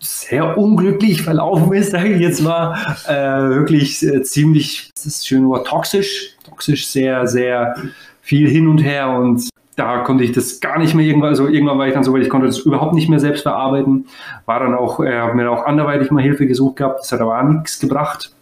[0.00, 2.76] sehr unglücklich verlaufen ist, sage ich jetzt mal.
[3.06, 6.34] Äh, wirklich äh, ziemlich, das ist schön Wort, toxisch.
[6.62, 7.74] Toxisch, sehr, sehr
[8.20, 11.76] viel hin und her und da konnte ich das gar nicht mehr irgendwann, also irgendwann
[11.78, 14.06] war ich dann so weit, ich konnte das überhaupt nicht mehr selbst verarbeiten.
[14.46, 17.36] War dann auch, äh, habe mir auch anderweitig mal Hilfe gesucht gehabt, das hat aber
[17.36, 18.32] auch nichts gebracht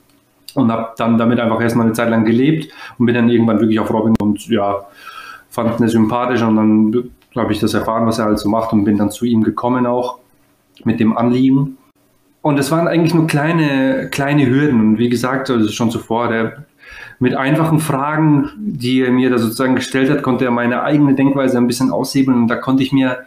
[0.52, 3.80] und habe dann damit einfach erstmal eine Zeit lang gelebt und bin dann irgendwann wirklich
[3.80, 4.80] auf Robin und ja,
[5.48, 8.84] fand ihn sympathisch und dann habe ich das erfahren, was er halt so macht und
[8.84, 10.18] bin dann zu ihm gekommen auch
[10.84, 11.78] mit dem Anliegen.
[12.42, 14.80] Und es waren eigentlich nur kleine, kleine Hürden.
[14.80, 16.64] Und wie gesagt, also schon zuvor, der,
[17.20, 21.58] mit einfachen Fragen, die er mir da sozusagen gestellt hat, konnte er meine eigene Denkweise
[21.58, 22.36] ein bisschen aushebeln.
[22.36, 23.18] Und da konnte ich mir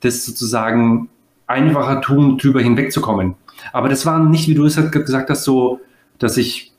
[0.00, 1.08] das sozusagen
[1.46, 3.34] einfacher tun, drüber hinwegzukommen.
[3.72, 5.80] Aber das war nicht, wie du es gesagt hast, so,
[6.18, 6.72] dass ich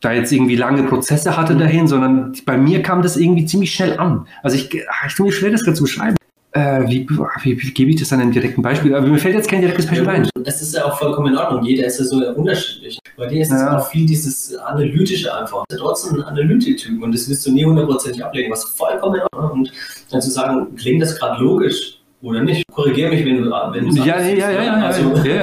[0.00, 3.98] da jetzt irgendwie lange Prozesse hatte dahin, sondern bei mir kam das irgendwie ziemlich schnell
[3.98, 4.26] an.
[4.42, 6.16] Also ich, ich tue mir schwer, das gerade zu beschreiben.
[6.56, 8.94] Äh, wie, wie, wie, gebe ich das an einem direkten Beispiel?
[8.94, 10.30] Aber mir fällt jetzt kein direktes Beispiel ein.
[10.44, 11.64] Es ist ja auch vollkommen in Ordnung.
[11.64, 12.96] Jeder ist ja so unterschiedlich.
[13.16, 13.76] Bei dir ist es ja.
[13.76, 15.64] auch viel dieses Analytische einfach.
[15.68, 19.22] Du bist trotzdem ein Analytiktyp und das wirst du nie hundertprozentig ablegen, was vollkommen in
[19.32, 19.72] Ordnung Und
[20.12, 22.62] dann zu sagen, klingt das gerade logisch oder nicht?
[22.72, 24.06] Korrigiere mich, wenn du wenn du sagst.
[24.06, 25.42] Ja, ja, ja, ja, also, ja, ja.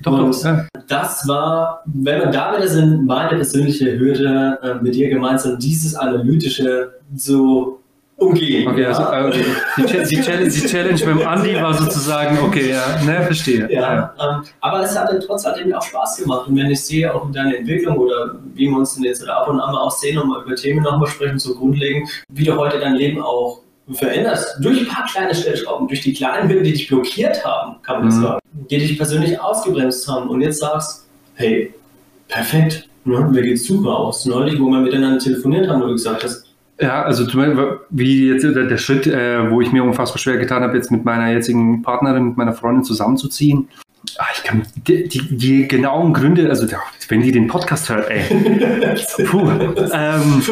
[0.00, 0.66] Doch, ja.
[0.88, 5.94] das war, wenn wir da wieder sind, meine persönliche Hürde äh, mit dir gemeinsam, dieses
[5.94, 7.80] Analytische so
[8.18, 8.68] umgehen.
[8.68, 13.22] Okay, also, also die, die, Challenge, die, Challenge, beim Andi war sozusagen, okay, ja, ne,
[13.22, 13.68] verstehe.
[13.72, 14.14] Ja, ja.
[14.20, 16.48] Ähm, aber es hat trotzdem auch Spaß gemacht.
[16.48, 19.60] Und wenn ich sehe, auch in deiner Entwicklung oder wie wir uns jetzt ab und
[19.60, 22.78] an mal auch sehen und mal über Themen nochmal sprechen, so grundlegend, wie du heute
[22.80, 23.60] dein Leben auch
[23.92, 28.00] veränderst, durch ein paar kleine Stellschrauben, durch die kleinen Hürden, die dich blockiert haben, kann
[28.00, 28.22] man mhm.
[28.22, 31.72] sagen, die dich persönlich ausgebremst haben und jetzt sagst, hey,
[32.26, 34.26] perfekt, Ja, mir geht's super aus.
[34.26, 36.47] Neulich, wo wir miteinander telefoniert haben, wo du gesagt hast,
[36.80, 37.26] ja, also
[37.90, 41.04] wie jetzt der, der Schritt, äh, wo ich mir unfassbar schwer getan habe, jetzt mit
[41.04, 43.68] meiner jetzigen Partnerin, mit meiner Freundin zusammenzuziehen.
[44.16, 46.66] Ach, ich kann die, die, die, genauen Gründe, also
[47.08, 48.22] wenn die den Podcast hört, ey.
[49.26, 49.50] Puh.
[49.92, 50.42] Ähm,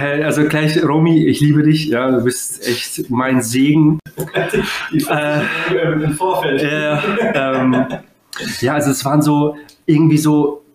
[0.00, 4.00] äh, also gleich, Romy, ich liebe dich, ja, du bist echt mein Segen.
[4.16, 5.40] äh,
[5.92, 6.62] Im Vorfeld.
[6.62, 6.98] Äh,
[7.34, 7.86] ähm,
[8.60, 10.65] ja, also es waren so irgendwie so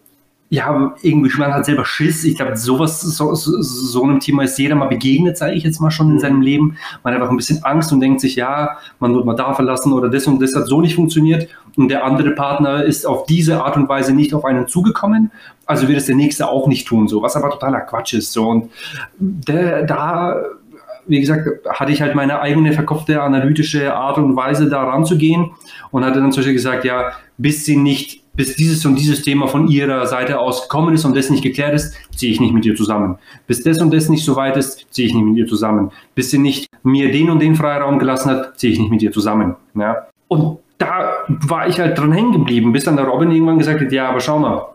[0.51, 2.25] ja, irgendwie, man hat selber Schiss.
[2.25, 5.79] Ich glaube, sowas, so, so, so einem Thema ist jeder mal begegnet, sage ich jetzt
[5.79, 6.75] mal schon in seinem Leben.
[7.03, 9.93] Man hat einfach ein bisschen Angst und denkt sich, ja, man wird mal da verlassen
[9.93, 11.47] oder das und das hat so nicht funktioniert.
[11.77, 15.31] Und der andere Partner ist auf diese Art und Weise nicht auf einen zugekommen.
[15.65, 18.33] Also wird es der nächste auch nicht tun, so, was aber totaler Quatsch ist.
[18.33, 18.49] So.
[18.49, 18.71] Und
[19.19, 20.35] der, da,
[21.07, 25.51] wie gesagt, hatte ich halt meine eigene verkopfte analytische Art und Weise da ranzugehen
[25.91, 29.47] und hatte dann zum Beispiel gesagt, ja, bis sie nicht bis dieses und dieses Thema
[29.47, 32.65] von ihrer Seite aus gekommen ist und das nicht geklärt ist, ziehe ich nicht mit
[32.65, 33.17] ihr zusammen.
[33.47, 35.91] Bis das und das nicht so weit ist, ziehe ich nicht mit ihr zusammen.
[36.15, 39.11] Bis sie nicht mir den und den Freiraum gelassen hat, ziehe ich nicht mit ihr
[39.11, 39.55] zusammen.
[39.75, 40.07] Ja?
[40.27, 43.91] Und da war ich halt dran hängen geblieben, bis dann der Robin irgendwann gesagt hat,
[43.91, 44.65] ja, aber schau mal.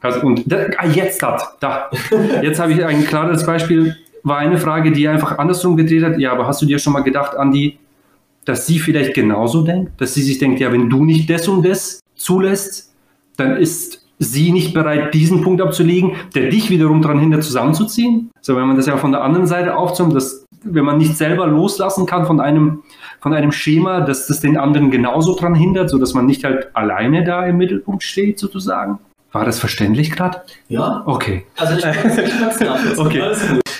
[0.00, 1.88] Also, und da, ah, jetzt hat, da.
[2.42, 6.18] Jetzt habe ich ein klares Beispiel, war eine Frage, die einfach andersrum gedreht hat.
[6.18, 7.78] Ja, aber hast du dir schon mal gedacht, Andi,
[8.44, 10.00] dass sie vielleicht genauso denkt?
[10.00, 12.91] Dass sie sich denkt, ja, wenn du nicht das und das zulässt,
[13.36, 18.30] dann ist sie nicht bereit, diesen Punkt abzulegen, der dich wiederum daran hindert, zusammenzuziehen.
[18.40, 21.46] So, wenn man das ja von der anderen Seite aufzoomt, dass wenn man nicht selber
[21.46, 22.82] loslassen kann von einem,
[23.20, 27.24] von einem Schema, dass das den anderen genauso daran hindert, sodass man nicht halt alleine
[27.24, 28.98] da im Mittelpunkt steht, sozusagen.
[29.32, 30.42] War das verständlich gerade?
[30.68, 31.02] Ja.
[31.06, 31.46] Okay.
[31.56, 33.22] Also ich nicht Okay.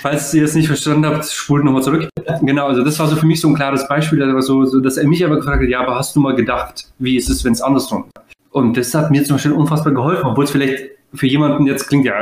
[0.01, 2.09] Falls ihr es nicht verstanden habt, spult nochmal zurück.
[2.41, 5.07] Genau, also das war so für mich so ein klares Beispiel, so, so, dass er
[5.07, 7.61] mich aber gefragt hat, ja, aber hast du mal gedacht, wie ist es, wenn es
[7.61, 8.22] andersrum ist?
[8.53, 12.05] Und das hat mir zum Beispiel unfassbar geholfen, obwohl es vielleicht für jemanden jetzt klingt,
[12.05, 12.13] ja,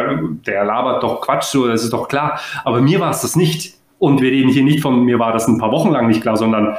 [0.46, 2.40] der labert doch Quatsch, so, das ist doch klar.
[2.64, 3.76] Aber mir war es das nicht.
[4.00, 6.36] Und wir reden hier nicht von, mir war das ein paar Wochen lang nicht klar,
[6.36, 6.76] sondern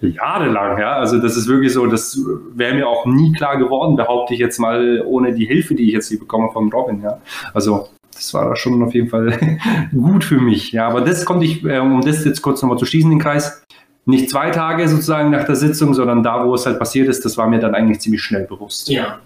[0.00, 0.78] jahrelang.
[0.78, 0.96] Ja?
[0.96, 2.20] Also das ist wirklich so, das
[2.54, 5.92] wäre mir auch nie klar geworden, behaupte ich jetzt mal, ohne die Hilfe, die ich
[5.92, 7.00] jetzt hier bekomme von Robin.
[7.00, 7.18] Ja?
[7.54, 9.58] Also das war schon auf jeden Fall
[9.92, 10.72] gut für mich.
[10.72, 13.64] Ja, aber das konnte ich, äh, um das jetzt kurz nochmal zu schließen, den Kreis,
[14.06, 17.36] nicht zwei Tage sozusagen nach der Sitzung, sondern da, wo es halt passiert ist, das
[17.36, 18.88] war mir dann eigentlich ziemlich schnell bewusst.
[18.88, 19.18] Ja.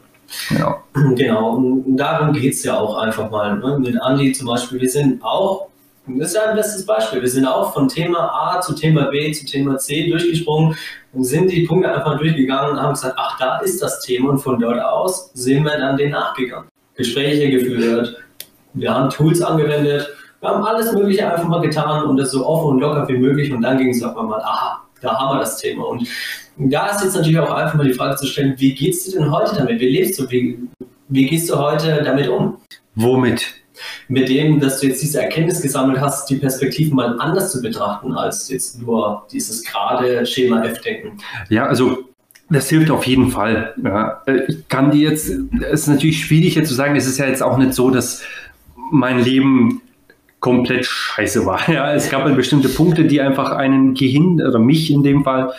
[0.59, 0.83] Ja.
[1.15, 3.59] Genau, und darum geht es ja auch einfach mal.
[3.59, 3.79] Ne?
[3.79, 5.69] Mit Andi zum Beispiel, wir sind auch,
[6.07, 9.33] das ist ja ein bestes Beispiel, wir sind auch von Thema A zu Thema B
[9.33, 10.77] zu Thema C durchgesprungen
[11.13, 14.39] und sind die Punkte einfach durchgegangen und haben gesagt, ach, da ist das Thema und
[14.39, 16.69] von dort aus sind wir dann den nachgegangen.
[16.95, 18.17] Gespräche geführt,
[18.75, 20.09] wir haben Tools angewendet
[20.41, 23.53] wir haben alles Mögliche einfach mal getan und das so offen und locker wie möglich
[23.53, 25.85] und dann ging es auf einmal, aha, da haben wir das Thema.
[25.85, 26.07] Und
[26.57, 29.31] da ist jetzt natürlich auch einfach mal die Frage zu stellen, wie geht's dir denn
[29.31, 29.81] heute damit?
[29.81, 30.31] Wie lebst du?
[30.31, 30.59] Wie,
[31.09, 32.57] wie gehst du heute damit um?
[32.95, 33.55] Womit?
[34.09, 38.13] Mit dem, dass du jetzt diese Erkenntnis gesammelt hast, die Perspektiven mal anders zu betrachten,
[38.13, 41.19] als jetzt nur dieses gerade Schema F-Denken.
[41.49, 41.99] Ja, also
[42.51, 43.75] das hilft auf jeden Fall.
[43.85, 44.23] Ja.
[44.49, 47.43] Ich kann dir jetzt, es ist natürlich schwierig jetzt zu sagen, es ist ja jetzt
[47.43, 48.23] auch nicht so, dass
[48.91, 49.83] mein Leben
[50.41, 51.69] komplett scheiße war.
[51.69, 55.53] Ja, es gab bestimmte Punkte, die einfach einen gehindert, oder mich in dem Fall,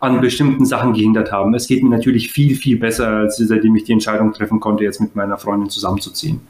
[0.00, 1.54] an bestimmten Sachen gehindert haben.
[1.54, 5.00] Es geht mir natürlich viel, viel besser, als seitdem ich die Entscheidung treffen konnte, jetzt
[5.00, 6.40] mit meiner Freundin zusammenzuziehen.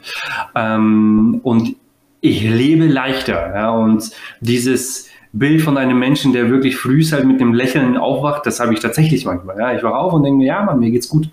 [0.55, 1.77] Ähm, und
[2.20, 3.55] ich lebe leichter.
[3.55, 8.47] Ja, und dieses Bild von einem Menschen, der wirklich früh halt mit dem Lächeln aufwacht,
[8.47, 9.59] das habe ich tatsächlich manchmal.
[9.59, 11.29] Ja, ich wache auf und denke mir, ja, Mann, mir geht's gut.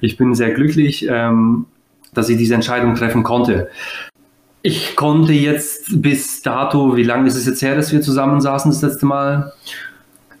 [0.00, 1.66] Ich bin sehr glücklich, ähm,
[2.14, 3.68] dass ich diese Entscheidung treffen konnte.
[4.66, 8.80] Ich konnte jetzt bis dato, wie lange ist es jetzt her, dass wir zusammensaßen das
[8.80, 9.52] letzte Mal?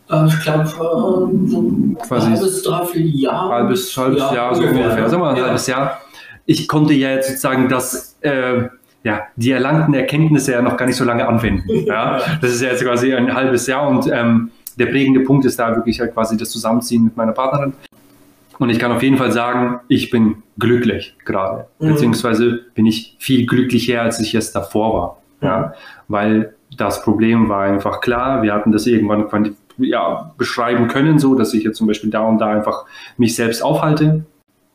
[0.08, 3.50] Äh, ich glaube, äh, Quasi halbes, dreiviertel Jahr.
[3.50, 5.10] Halbes, halbes Jahr, Jahr so ungefähr.
[5.10, 6.00] Sagen wir mal ein halbes Jahr.
[6.46, 8.62] Ich konnte ja jetzt sozusagen das, äh,
[9.02, 11.68] ja, die erlangten Erkenntnisse ja noch gar nicht so lange anwenden.
[11.84, 12.18] ja?
[12.40, 15.76] Das ist ja jetzt quasi ein halbes Jahr und ähm, der prägende Punkt ist da
[15.76, 17.74] wirklich halt quasi das Zusammenziehen mit meiner Partnerin.
[18.58, 21.66] Und ich kann auf jeden Fall sagen, ich bin glücklich gerade.
[21.78, 21.88] Mhm.
[21.88, 25.18] Beziehungsweise bin ich viel glücklicher, als ich es davor war.
[25.40, 25.74] Ja,
[26.08, 28.42] weil das Problem war einfach klar.
[28.42, 32.38] Wir hatten das irgendwann ja, beschreiben können, so dass ich jetzt zum Beispiel da und
[32.38, 32.86] da einfach
[33.16, 34.24] mich selbst aufhalte.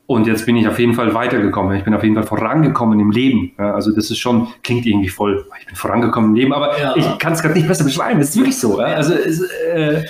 [0.06, 1.78] Und jetzt bin ich auf jeden Fall weitergekommen.
[1.78, 3.52] Ich bin auf jeden Fall vorangekommen im Leben.
[3.60, 6.96] Ja, also das ist schon, klingt irgendwie voll, ich bin vorangekommen im Leben, aber ja.
[6.96, 8.20] ich kann es gerade nicht besser beschreiben.
[8.20, 8.80] Das ist wirklich so.
[8.80, 8.88] Ja?
[8.88, 10.04] Also es, äh,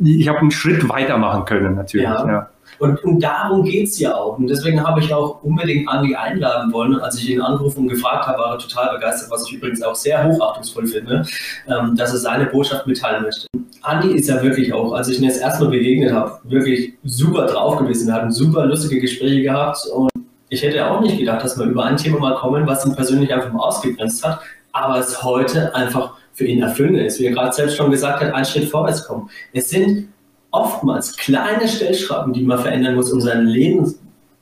[0.00, 2.04] ich habe einen Schritt weitermachen können natürlich.
[2.04, 2.48] Ja.
[2.78, 4.38] Und, und darum geht es ja auch.
[4.38, 6.98] Und deswegen habe ich auch unbedingt Andi einladen wollen.
[7.00, 9.94] Als ich ihn angerufen und gefragt habe, war er total begeistert, was ich übrigens auch
[9.94, 11.24] sehr hochachtungsvoll finde,
[11.68, 13.46] ähm, dass er seine Botschaft mitteilen möchte.
[13.82, 17.78] Andi ist ja wirklich auch, als ich ihn jetzt erstmal begegnet habe, wirklich super drauf
[17.78, 18.06] gewesen.
[18.06, 20.10] Wir hatten super lustige Gespräche gehabt und
[20.50, 23.32] Ich hätte auch nicht gedacht, dass wir über ein Thema mal kommen, was ihn persönlich
[23.34, 24.40] einfach mal ausgegrenzt hat,
[24.72, 27.18] aber es heute einfach für ihn erfüllend ist.
[27.18, 29.28] Wie er gerade selbst schon gesagt hat, einen Schritt vorwärts kommen.
[29.52, 30.08] Es sind
[30.54, 33.94] oftmals kleine Stellschrauben, die man verändern muss, um sein Leben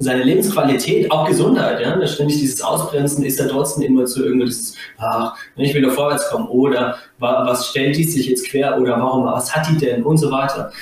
[0.03, 4.75] seine Lebensqualität, auch Gesundheit, ja, da ständig dieses Ausbremsen ist da trotzdem immer zu irgendwas,
[4.99, 9.25] ach, ich will da vorwärts kommen oder was stellt die sich jetzt quer oder warum,
[9.25, 10.73] was hat die denn und so weiter.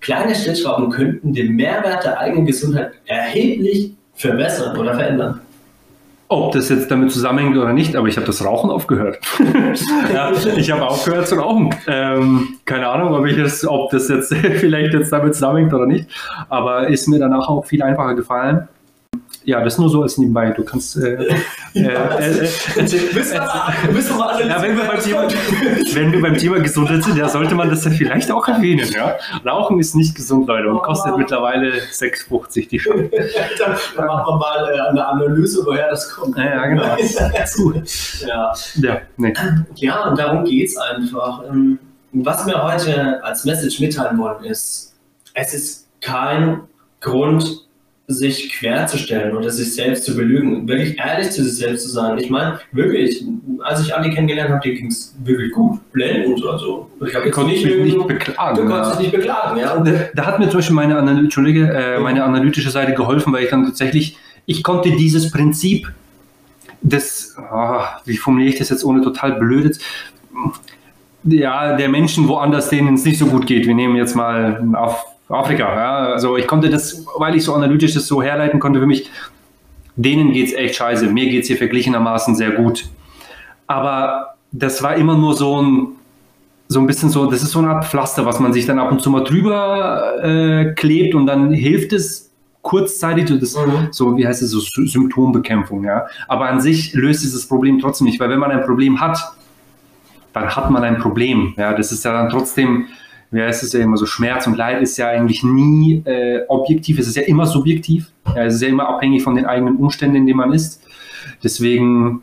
[0.00, 5.40] Kleine Stellschrauben könnten den Mehrwert der eigenen Gesundheit erheblich verbessern oder verändern.
[6.32, 9.18] Ob das jetzt damit zusammenhängt oder nicht, aber ich habe das Rauchen aufgehört.
[10.14, 11.74] ja, ich habe aufgehört zu rauchen.
[11.86, 16.08] Ähm, keine Ahnung, ob, ich das, ob das jetzt vielleicht jetzt damit zusammenhängt oder nicht,
[16.48, 18.66] aber ist mir danach auch viel einfacher gefallen
[19.44, 20.50] ja, das nur so als nebenbei.
[20.50, 20.96] Du kannst.
[20.96, 21.34] Äh, äh,
[21.74, 25.28] äh, äh, wenn, wir beim Thema,
[25.94, 28.88] wenn wir beim Thema Gesundheit sind, ja, sollte man das ja vielleicht auch erwähnen.
[28.92, 29.16] Ja?
[29.44, 33.10] Rauchen ist nicht gesund, Leute, und kostet mittlerweile 6,50 die Stunde.
[33.10, 36.36] dann, dann machen wir mal äh, eine Analyse, woher das kommt.
[36.36, 36.84] Ja, ja genau.
[38.26, 38.52] ja.
[38.76, 39.32] Ja, nee.
[39.76, 41.42] ja, und darum geht es einfach.
[41.48, 41.78] Ähm,
[42.12, 44.94] was wir heute als Message mitteilen wollen, ist,
[45.34, 46.60] es ist kein
[47.00, 47.61] Grund,
[48.08, 52.18] sich querzustellen oder sich selbst zu belügen, wirklich ehrlich zu sich selbst zu sein.
[52.18, 53.24] Ich meine, wirklich,
[53.62, 56.90] als ich Andi kennengelernt habe, dir ging es wirklich gut, blendend oder so.
[57.06, 58.56] Ich habe jetzt nicht, nicht beklagen.
[58.56, 58.96] Du konntest ja.
[58.96, 59.76] dich nicht beklagen, ja.
[59.78, 63.50] Da, da, hat mir zum Beispiel meine, Entschuldige, äh, meine analytische Seite geholfen, weil ich
[63.50, 65.92] dann tatsächlich, ich konnte dieses Prinzip
[66.82, 69.78] des, oh, wie formuliere ich das jetzt ohne total blödes,
[71.24, 73.66] ja, der Menschen woanders, denen es nicht so gut geht.
[73.66, 75.74] Wir nehmen jetzt mal auf Afrika.
[75.74, 75.98] Ja?
[76.12, 79.10] Also ich konnte das, weil ich so analytisch das so herleiten konnte für mich,
[79.96, 81.06] denen geht es echt scheiße.
[81.06, 82.88] Mir geht es hier verglichenermaßen sehr gut.
[83.66, 85.88] Aber das war immer nur so ein,
[86.68, 88.90] so ein bisschen so, das ist so eine Art Pflaster, was man sich dann ab
[88.90, 92.30] und zu mal drüber äh, klebt und dann hilft es
[92.62, 93.88] kurzzeitig, das, mhm.
[93.90, 96.06] so wie heißt es, so Symptombekämpfung, ja.
[96.28, 99.18] Aber an sich löst dieses Problem trotzdem nicht, weil wenn man ein Problem hat,
[100.32, 101.74] dann hat man ein Problem, ja.
[101.74, 102.86] Das ist ja dann trotzdem,
[103.40, 107.08] heißt es ja immer so, Schmerz und Leid ist ja eigentlich nie äh, objektiv, es
[107.08, 110.26] ist ja immer subjektiv, ja, es ist ja immer abhängig von den eigenen Umständen, in
[110.26, 110.82] denen man ist.
[111.42, 112.22] Deswegen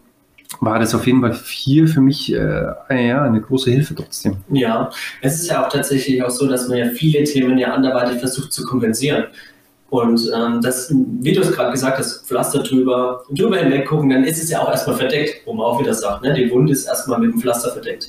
[0.61, 4.37] war das auf jeden Fall hier für mich äh, ja, eine große Hilfe trotzdem.
[4.49, 4.89] Ja,
[5.21, 8.51] es ist ja auch tatsächlich auch so, dass man ja viele Themen ja anderweitig versucht
[8.51, 9.25] zu kompensieren.
[9.89, 14.23] Und ähm, das, wie du es gerade gesagt hast, Pflaster drüber, drüber hinweg gucken, dann
[14.23, 16.33] ist es ja auch erstmal verdeckt, wo man auch wieder sagt, ne?
[16.33, 18.07] die Wunde ist erstmal mit dem Pflaster verdeckt.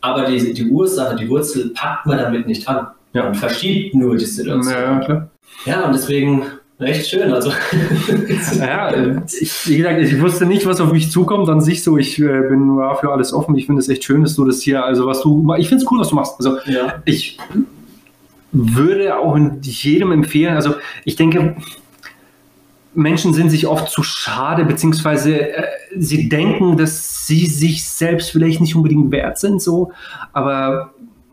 [0.00, 2.88] Aber die, die Ursache, die Wurzel packt man damit nicht an.
[3.12, 3.24] Ja.
[3.24, 4.72] Man verschiebt nur die Situation.
[4.72, 5.30] Ja, klar.
[5.66, 6.42] Ja, und deswegen
[6.78, 7.32] echt schön.
[7.32, 7.50] Also.
[8.58, 11.48] ja, ich, wie gesagt, ich wusste nicht, was auf mich zukommt.
[11.48, 13.56] An sich so, ich äh, bin war für alles offen.
[13.56, 15.90] Ich finde es echt schön, dass du das hier, also was du, ich finde es
[15.90, 16.34] cool, was du machst.
[16.38, 17.02] Also ja.
[17.04, 17.38] ich
[18.52, 21.56] würde auch jedem empfehlen, also ich denke,
[22.94, 25.64] Menschen sind sich oft zu schade, beziehungsweise äh,
[25.96, 29.92] sie denken, dass sie sich selbst vielleicht nicht unbedingt wert sind, so.
[30.32, 30.92] Aber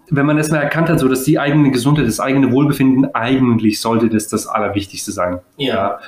[0.09, 3.81] wenn man das mal erkannt hat, so dass die eigene Gesundheit, das eigene Wohlbefinden, eigentlich
[3.81, 5.39] sollte das das Allerwichtigste sein.
[5.57, 5.75] Ja.
[5.75, 5.99] ja.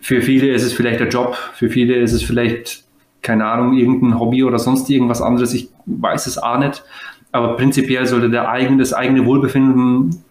[0.00, 2.84] Für viele ist es vielleicht der Job, für viele ist es vielleicht,
[3.22, 5.52] keine Ahnung, irgendein Hobby oder sonst irgendwas anderes.
[5.52, 6.82] Ich weiß es auch nicht.
[7.32, 10.24] Aber prinzipiell sollte der eigene, das eigene Wohlbefinden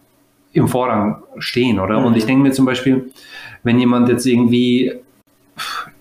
[0.51, 1.99] im Vorrang stehen, oder?
[1.99, 2.07] Mhm.
[2.07, 3.11] Und ich denke mir zum Beispiel,
[3.63, 4.93] wenn jemand jetzt irgendwie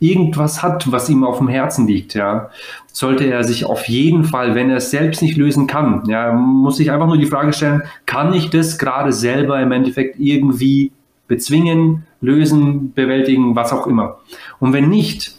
[0.01, 2.51] irgendwas hat, was ihm auf dem Herzen liegt, ja,
[2.93, 6.77] sollte er sich auf jeden Fall, wenn er es selbst nicht lösen kann, ja, muss
[6.77, 10.93] sich einfach nur die Frage stellen, kann ich das gerade selber im Endeffekt irgendwie
[11.27, 14.19] bezwingen, lösen, bewältigen, was auch immer.
[14.61, 15.37] Und wenn nicht,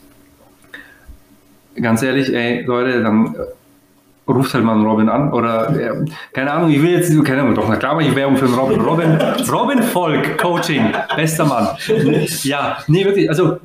[1.81, 3.35] ganz ehrlich, ey, Leute, dann
[4.29, 7.55] ruft halt mal einen Robin an oder äh, keine Ahnung, ich will jetzt, keine Ahnung,
[7.55, 8.79] doch, na klar, ich Werbung für einen Robin.
[8.81, 9.17] Robin,
[9.51, 11.67] Robin Volk Coaching, bester Mann.
[12.43, 13.57] Ja, nee, wirklich, also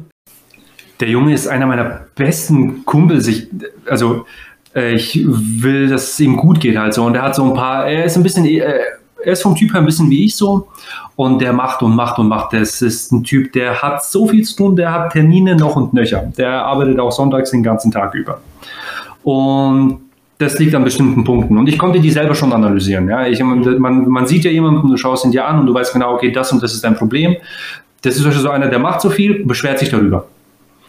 [1.01, 3.27] der Junge ist einer meiner besten Kumpels.
[3.27, 3.49] Ich,
[3.89, 4.27] also
[4.75, 7.55] äh, ich will, dass es ihm gut geht halt so und er hat so ein
[7.55, 10.37] paar, er ist ein bisschen, äh, er ist vom Typ her ein bisschen wie ich
[10.37, 10.69] so
[11.17, 12.53] und der macht und macht und macht.
[12.53, 15.95] Das ist ein Typ, der hat so viel zu tun, der hat Termine noch und
[15.95, 16.33] nöcher.
[16.37, 18.41] Der arbeitet auch sonntags den ganzen Tag über.
[19.23, 20.04] Und
[20.39, 21.57] das liegt an bestimmten Punkten.
[21.57, 23.09] Und ich konnte die selber schon analysieren.
[23.09, 23.27] Ja?
[23.27, 26.15] Ich, man, man sieht ja jemanden, du schaust ihn dir an und du weißt genau,
[26.15, 27.37] okay, das und das ist dein Problem.
[28.03, 30.27] Das ist so einer, der macht so viel, beschwert sich darüber.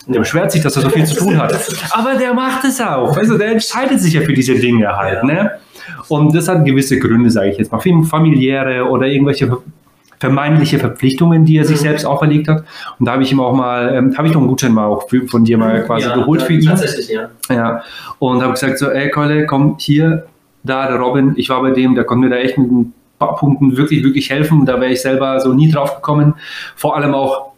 [0.08, 1.54] Der beschwert sich, dass er so viel zu tun hat.
[1.92, 3.18] Aber der macht es auch.
[3.18, 5.24] Also der entscheidet sich ja für diese Dinge halt.
[5.24, 5.52] Ne?
[6.10, 7.80] Und das hat gewisse Gründe, sage ich jetzt mal.
[7.80, 9.58] Familiäre oder irgendwelche
[10.20, 12.64] vermeintliche Verpflichtungen, die er sich selbst auferlegt hat.
[13.00, 15.10] Und da habe ich ihm auch mal, ähm, habe ich noch einen Gutschein mal auch
[15.10, 16.66] für, von dir mal quasi ja, geholt für ihn.
[16.66, 17.30] Tatsächlich, ja.
[17.50, 17.84] ja.
[18.20, 20.26] Und habe gesagt so, ey Keule, komm hier,
[20.64, 23.36] da der Robin, ich war bei dem, der konnte mir da echt mit ein paar
[23.36, 24.66] Punkten wirklich, wirklich helfen.
[24.66, 26.36] Da wäre ich selber so nie drauf gekommen.
[26.76, 27.52] Vor allem auch,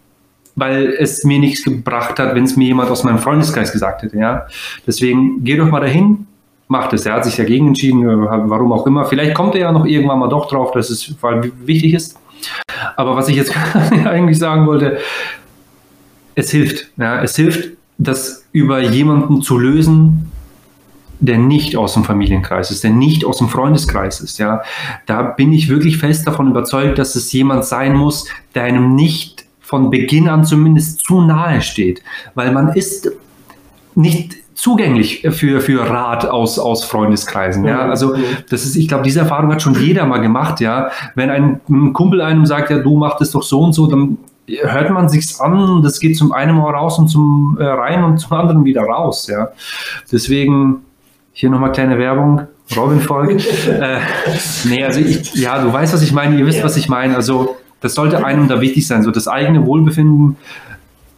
[0.55, 4.17] weil es mir nichts gebracht hat, wenn es mir jemand aus meinem Freundeskreis gesagt hätte.
[4.17, 4.47] Ja?
[4.85, 6.27] Deswegen geh doch mal dahin,
[6.67, 7.05] macht es.
[7.05, 9.05] Er hat sich dagegen entschieden, warum auch immer.
[9.05, 11.15] Vielleicht kommt er ja noch irgendwann mal doch drauf, dass es
[11.63, 12.19] wichtig ist.
[12.95, 13.53] Aber was ich jetzt
[14.05, 14.99] eigentlich sagen wollte,
[16.35, 16.87] es hilft.
[16.97, 20.31] Ja, es hilft, das über jemanden zu lösen,
[21.19, 24.37] der nicht aus dem Familienkreis ist, der nicht aus dem Freundeskreis ist.
[24.37, 24.61] Ja,
[25.07, 29.45] da bin ich wirklich fest davon überzeugt, dass es jemand sein muss, der einem nicht
[29.59, 32.01] von Beginn an zumindest zu nahe steht,
[32.35, 33.11] weil man ist
[33.95, 37.63] nicht zugänglich für, für Rat aus, aus Freundeskreisen.
[37.63, 37.89] Ja, mhm.
[37.91, 38.15] also
[38.49, 40.59] das ist, ich glaube, diese Erfahrung hat schon jeder mal gemacht.
[40.59, 43.85] Ja, wenn ein, ein Kumpel einem sagt, ja, du machst es doch so und so,
[43.85, 44.17] dann
[44.47, 48.17] hört man sich's an, das geht zum einen mal raus und zum äh, rein und
[48.17, 49.27] zum anderen wieder raus.
[49.27, 49.49] Ja,
[50.11, 50.77] deswegen
[51.33, 52.47] hier nochmal kleine Werbung.
[52.75, 53.29] Robin Volk.
[53.67, 53.99] äh,
[54.65, 57.15] nee, also ich, ja, du weißt, was ich meine, ihr wisst, was ich meine.
[57.15, 60.37] Also das sollte einem da wichtig sein, so das eigene Wohlbefinden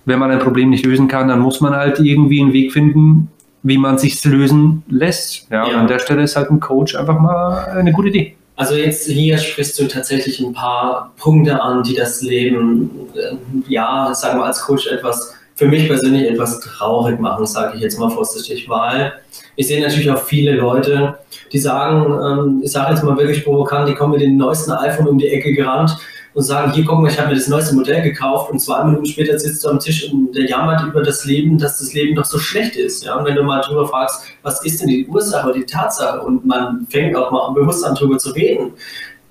[0.09, 3.29] wenn man ein Problem nicht lösen kann, dann muss man halt irgendwie einen Weg finden,
[3.63, 5.49] wie man sich lösen lässt.
[5.49, 5.73] Ja, ja.
[5.73, 8.35] Und an der Stelle ist halt ein Coach einfach mal eine gute Idee.
[8.55, 13.35] Also jetzt hier sprichst du tatsächlich ein paar Punkte an, die das Leben, äh,
[13.69, 17.99] ja, sagen wir als Coach etwas, für mich persönlich etwas traurig machen, sage ich jetzt
[17.99, 19.13] mal vorsichtig, weil
[19.57, 21.17] ich sehe natürlich auch viele Leute,
[21.51, 25.07] die sagen, ähm, ich sage jetzt mal wirklich provokant, die kommen mit dem neuesten iPhone
[25.07, 25.97] um die Ecke gerannt
[26.39, 29.05] und sagen, hier guck mal, ich habe mir das neueste Modell gekauft und zwei Minuten
[29.05, 32.23] später sitzt du am Tisch und der jammert über das Leben, dass das Leben doch
[32.23, 33.03] so schlecht ist.
[33.03, 33.15] Ja?
[33.15, 36.45] Und wenn du mal drüber fragst, was ist denn die Ursache oder die Tatsache und
[36.45, 38.71] man fängt auch mal bewusst an drüber zu reden,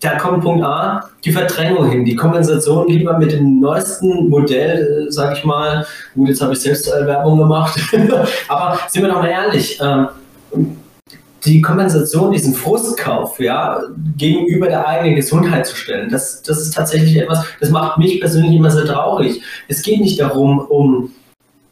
[0.00, 5.10] da kommt Punkt A, die Verdrängung hin, die Kompensation lieber mit dem neuesten Modell, äh,
[5.10, 5.86] sage ich mal.
[6.14, 7.80] Gut, jetzt habe ich selbst Werbung gemacht,
[8.48, 9.80] aber sind wir doch mal ehrlich.
[9.80, 10.76] Ähm,
[11.44, 13.80] die Kompensation, diesen Frustkauf, ja,
[14.16, 18.54] gegenüber der eigenen Gesundheit zu stellen, das, das ist tatsächlich etwas, das macht mich persönlich
[18.54, 19.40] immer sehr traurig.
[19.68, 21.12] Es geht nicht darum, um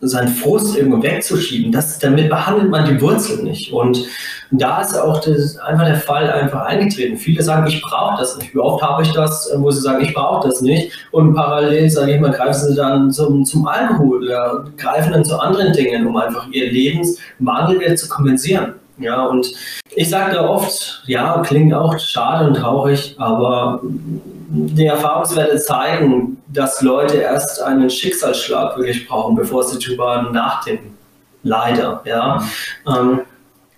[0.00, 1.72] seinen Frust irgendwo wegzuschieben.
[1.72, 3.72] Das, damit behandelt man die Wurzel nicht.
[3.72, 4.06] Und
[4.50, 7.16] da ist auch das, einfach der Fall einfach eingetreten.
[7.16, 8.54] Viele sagen, ich brauche das nicht.
[8.54, 10.92] Wie oft habe ich das, wo sie sagen, ich brauche das nicht.
[11.12, 15.40] Und parallel, sage ich mal, greifen sie dann zum, zum Alkohol oder greifen dann zu
[15.40, 18.74] anderen Dingen, um einfach ihr Lebensmangel zu kompensieren.
[18.98, 19.52] Ja, und
[19.94, 26.80] ich sage da oft, ja, klingt auch schade und traurig, aber die Erfahrungswerte zeigen, dass
[26.80, 30.96] Leute erst einen Schicksalsschlag wirklich brauchen, bevor sie drüber nachdenken.
[31.42, 32.42] Leider, ja.
[32.88, 33.20] Ähm,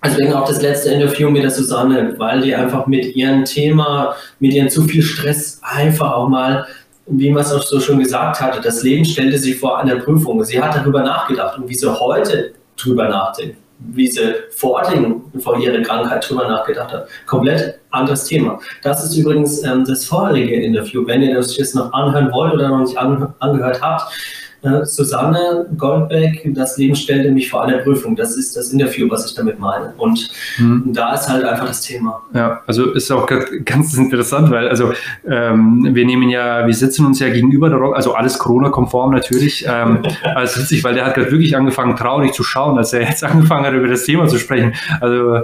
[0.05, 4.55] Deswegen auch das letzte Interview mit der Susanne, weil die einfach mit ihrem Thema, mit
[4.55, 6.69] ihrem zu viel Stress einfach auch mal,
[7.07, 10.45] wie man es auch so schon gesagt hatte, das Leben stellte sie vor einer Prüfung.
[10.45, 15.59] Sie hat darüber nachgedacht und wie sie heute drüber nachdenkt wie sie vor, den, vor
[15.59, 17.09] ihrer Krankheit drüber nachgedacht hat.
[17.27, 18.59] Komplett anderes Thema.
[18.83, 21.07] Das ist übrigens ähm, das vorherige Interview.
[21.07, 24.13] Wenn ihr das jetzt noch anhören wollt oder noch nicht an, angehört habt,
[24.83, 28.17] Susanne Goldbeck, das Leben stellte mich vor einer Prüfung.
[28.17, 29.95] Das ist das Interview, was ich damit meine.
[29.99, 30.85] Und hm.
[30.93, 32.21] da ist halt einfach das Thema.
[32.35, 33.29] Ja, also ist auch
[33.65, 34.93] ganz interessant, weil also
[35.29, 39.65] ähm, wir nehmen ja, wir sitzen uns ja gegenüber, der Rock, also alles Corona-konform natürlich.
[39.69, 40.03] Ähm,
[40.35, 43.65] also witzig, weil der hat gerade wirklich angefangen, traurig zu schauen, als er jetzt angefangen
[43.65, 44.75] hat, über das Thema zu sprechen.
[45.01, 45.43] Also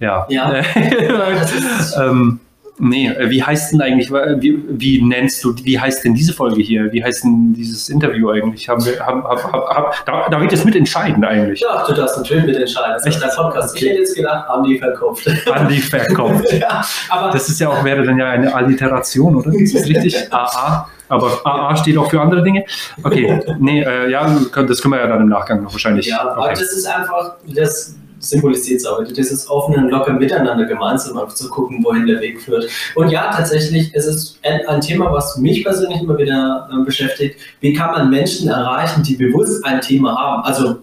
[0.00, 0.26] ja.
[0.28, 0.62] ja.
[2.00, 2.40] ähm,
[2.80, 6.62] Nee, äh, wie heißt denn eigentlich, wie, wie, nennst du, wie heißt denn diese Folge
[6.62, 6.92] hier?
[6.92, 8.68] Wie heißt denn dieses Interview eigentlich?
[8.68, 11.60] Haben wir, haben, hab, hab, hab, darf, darf ich das mitentscheiden eigentlich?
[11.60, 12.92] Ja, du darfst natürlich mitentscheiden.
[12.92, 13.76] Das ist der Podcast.
[13.76, 15.28] Ich hätte jetzt gedacht, Andi verkauft.
[15.52, 16.52] Andi verkauft.
[16.52, 19.52] ja, aber das ist ja auch, wäre dann ja eine Alliteration, oder?
[19.52, 20.16] Ist das richtig?
[20.32, 20.88] AA.
[21.08, 22.64] Aber AA steht auch für andere Dinge.
[23.02, 26.06] Okay, nee, äh, ja, das können wir ja dann im Nachgang noch wahrscheinlich.
[26.06, 26.50] Ja, aber okay.
[26.50, 31.84] das ist einfach, das symbolisiert es auch dieses offene und locker Miteinander gemeinsam zu gucken,
[31.84, 32.68] wohin der Weg führt.
[32.94, 37.38] Und ja, tatsächlich ist es ein, ein Thema, was mich persönlich immer wieder äh, beschäftigt.
[37.60, 40.42] Wie kann man Menschen erreichen, die bewusst ein Thema haben?
[40.42, 40.78] Also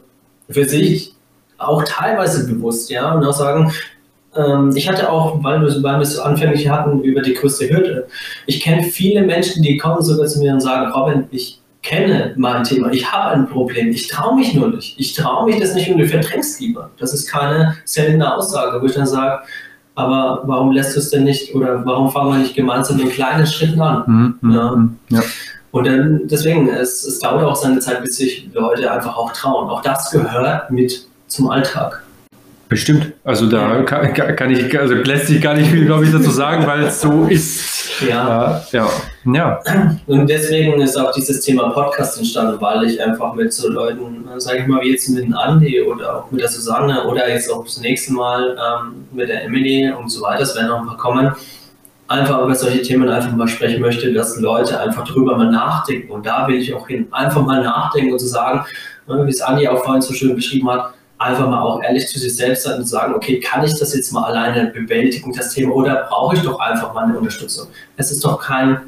[0.49, 1.13] für sich
[1.57, 3.71] auch teilweise bewusst, ja, und auch sagen,
[4.35, 7.69] ähm, ich hatte auch, weil wir, weil wir es so anfänglich hatten, über die größte
[7.69, 8.07] Hürde.
[8.45, 12.63] Ich kenne viele Menschen, die kommen sogar zu mir und sagen, Robin, ich kenne mein
[12.63, 14.99] Thema, ich habe ein Problem, ich traue mich nur nicht.
[14.99, 16.89] Ich traue mich das nicht und du verdrängst lieber.
[16.97, 19.43] Das ist keine seltene Aussage, wo ich dann sage,
[19.93, 23.47] aber warum lässt du es denn nicht oder warum fangen wir nicht gemeinsam den kleinen
[23.47, 24.03] Schritten an?
[24.41, 24.71] Mhm, ja.
[24.71, 25.21] Mhm, ja.
[25.71, 29.69] Und dann, deswegen, es, es dauert auch seine Zeit, bis sich Leute einfach auch trauen.
[29.69, 32.03] Auch das gehört mit zum Alltag.
[32.69, 33.13] Bestimmt.
[33.25, 36.63] Also da kann, kann, ich, also lässt sich gar nicht viel, glaube ich, dazu sagen,
[36.67, 37.99] weil es so ist.
[38.07, 38.61] Ja.
[38.71, 38.87] ja.
[39.25, 39.59] Ja.
[40.05, 44.59] Und deswegen ist auch dieses Thema Podcast entstanden, weil ich einfach mit so Leuten, sage
[44.59, 47.63] ich mal, wie jetzt mit dem Andi oder auch mit der Susanne oder jetzt auch
[47.63, 50.97] das nächste Mal ähm, mit der Emily und so weiter, es werden noch ein paar
[50.97, 51.31] kommen,
[52.07, 56.11] einfach über solche Themen einfach mal sprechen möchte, dass Leute einfach drüber mal nachdenken.
[56.11, 57.07] Und da will ich auch hin.
[57.09, 58.63] Einfach mal nachdenken und zu sagen,
[59.07, 62.19] ne, wie es Andi auch vorhin so schön beschrieben hat, einfach mal auch ehrlich zu
[62.19, 65.73] sich selbst sein und sagen, okay, kann ich das jetzt mal alleine bewältigen, das Thema,
[65.73, 67.67] oder brauche ich doch einfach mal eine Unterstützung?
[67.97, 68.79] Es ist doch kein,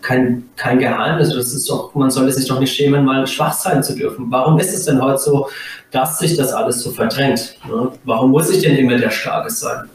[0.00, 3.82] kein, kein Geheimnis, das ist doch, man sollte sich doch nicht schämen, mal schwach sein
[3.82, 4.26] zu dürfen.
[4.30, 5.48] Warum ist es denn heute so,
[5.90, 7.56] dass sich das alles so verdrängt?
[7.68, 7.90] Ne?
[8.04, 9.88] Warum muss ich denn immer der Starke sein?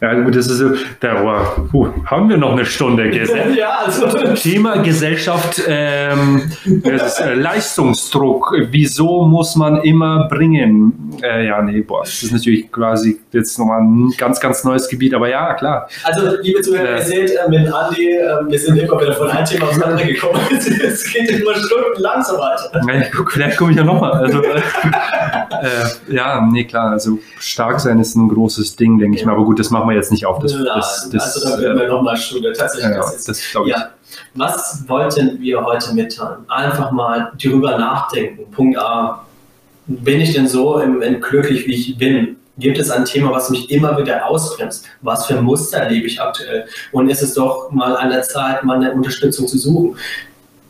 [0.00, 3.10] Ja, gut, das ist so, da oh, puh, haben wir noch eine Stunde.
[3.10, 4.06] Gesell ja, also.
[4.34, 8.54] Thema Gesellschaft, ähm, ist, äh, Leistungsdruck.
[8.70, 11.12] Wieso muss man immer bringen?
[11.22, 15.14] Äh, ja, nee, boah, das ist natürlich quasi jetzt nochmal ein ganz, ganz neues Gebiet,
[15.14, 15.88] aber ja, klar.
[16.02, 19.28] Also, liebe Zuhörer, äh, ihr seht, äh, mit Andi, äh, wir sind immer wieder von
[19.28, 20.40] einem Thema aufs andere gekommen.
[20.50, 23.24] es geht immer stundenlang so weiter.
[23.30, 24.12] Vielleicht komme ich ja nochmal.
[24.12, 24.42] Also,
[25.62, 29.44] äh, ja, nee, klar, also stark sein ist ein großes Ding, denke ich mal, aber
[29.44, 30.38] gut, das machen wir jetzt nicht auf.
[30.40, 32.52] Das, Nein, das, das, also da werden wir nochmal Schule.
[32.52, 32.90] Tatsächlich.
[32.90, 33.54] Ja, das, das ich.
[33.66, 33.90] Ja.
[34.34, 36.38] Was wollten wir heute mitteilen?
[36.48, 38.50] Einfach mal darüber nachdenken.
[38.50, 39.24] Punkt A.
[39.86, 42.36] Bin ich denn so im, im glücklich, wie ich bin?
[42.58, 44.86] Gibt es ein Thema, was mich immer wieder ausbremst?
[45.02, 46.66] Was für Muster erlebe ich aktuell?
[46.92, 49.96] Und ist es doch mal an der Zeit, mal eine Unterstützung zu suchen?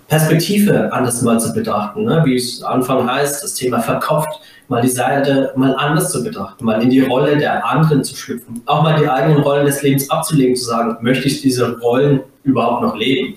[0.09, 2.23] Perspektive anders mal zu betrachten, ne?
[2.25, 6.81] wie es Anfang heißt, das Thema verkopft mal die Seite mal anders zu betrachten, mal
[6.81, 10.55] in die Rolle der anderen zu schlüpfen, auch mal die eigenen Rollen des Lebens abzulegen,
[10.55, 13.35] zu sagen, möchte ich diese Rollen überhaupt noch leben?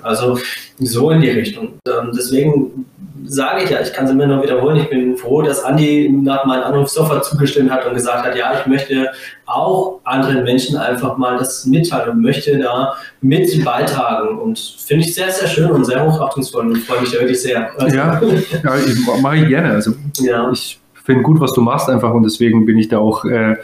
[0.00, 0.38] Also
[0.78, 1.74] so in die Richtung.
[1.86, 2.86] Ähm, deswegen
[3.24, 6.44] sage ich ja, ich kann es immer noch wiederholen, ich bin froh, dass Andi nach
[6.44, 9.10] meinem Anruf sofort zugestimmt hat und gesagt hat, ja, ich möchte
[9.46, 14.38] auch anderen Menschen einfach mal das mitteilen und möchte da mit beitragen.
[14.38, 17.70] Und finde ich sehr, sehr schön und sehr hochachtungsvoll und freue mich da wirklich sehr.
[17.78, 18.20] Also, ja,
[18.64, 19.70] ja ich, mache ich gerne.
[19.72, 20.50] Also ja.
[20.52, 23.56] ich finde gut, was du machst einfach und deswegen bin ich da auch, äh,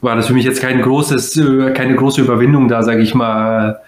[0.00, 3.80] war das für mich jetzt kein großes, äh, keine große Überwindung da, sage ich mal,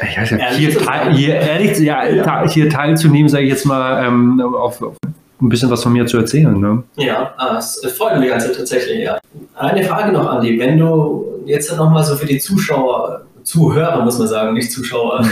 [0.00, 2.48] ich weiß ja, hier, hier, ehrlich, ja, ja.
[2.48, 4.96] hier teilzunehmen, sage ich jetzt mal, ähm, auf, auf,
[5.40, 6.58] ein bisschen was von mir zu erzählen.
[6.58, 6.82] Ne?
[6.96, 9.18] Ja, ah, es freut mich also tatsächlich, ja.
[9.54, 10.58] Eine Frage noch, Andi.
[10.58, 15.26] Wenn du jetzt nochmal so für die Zuschauer, Zuhörer muss man sagen, nicht Zuschauer,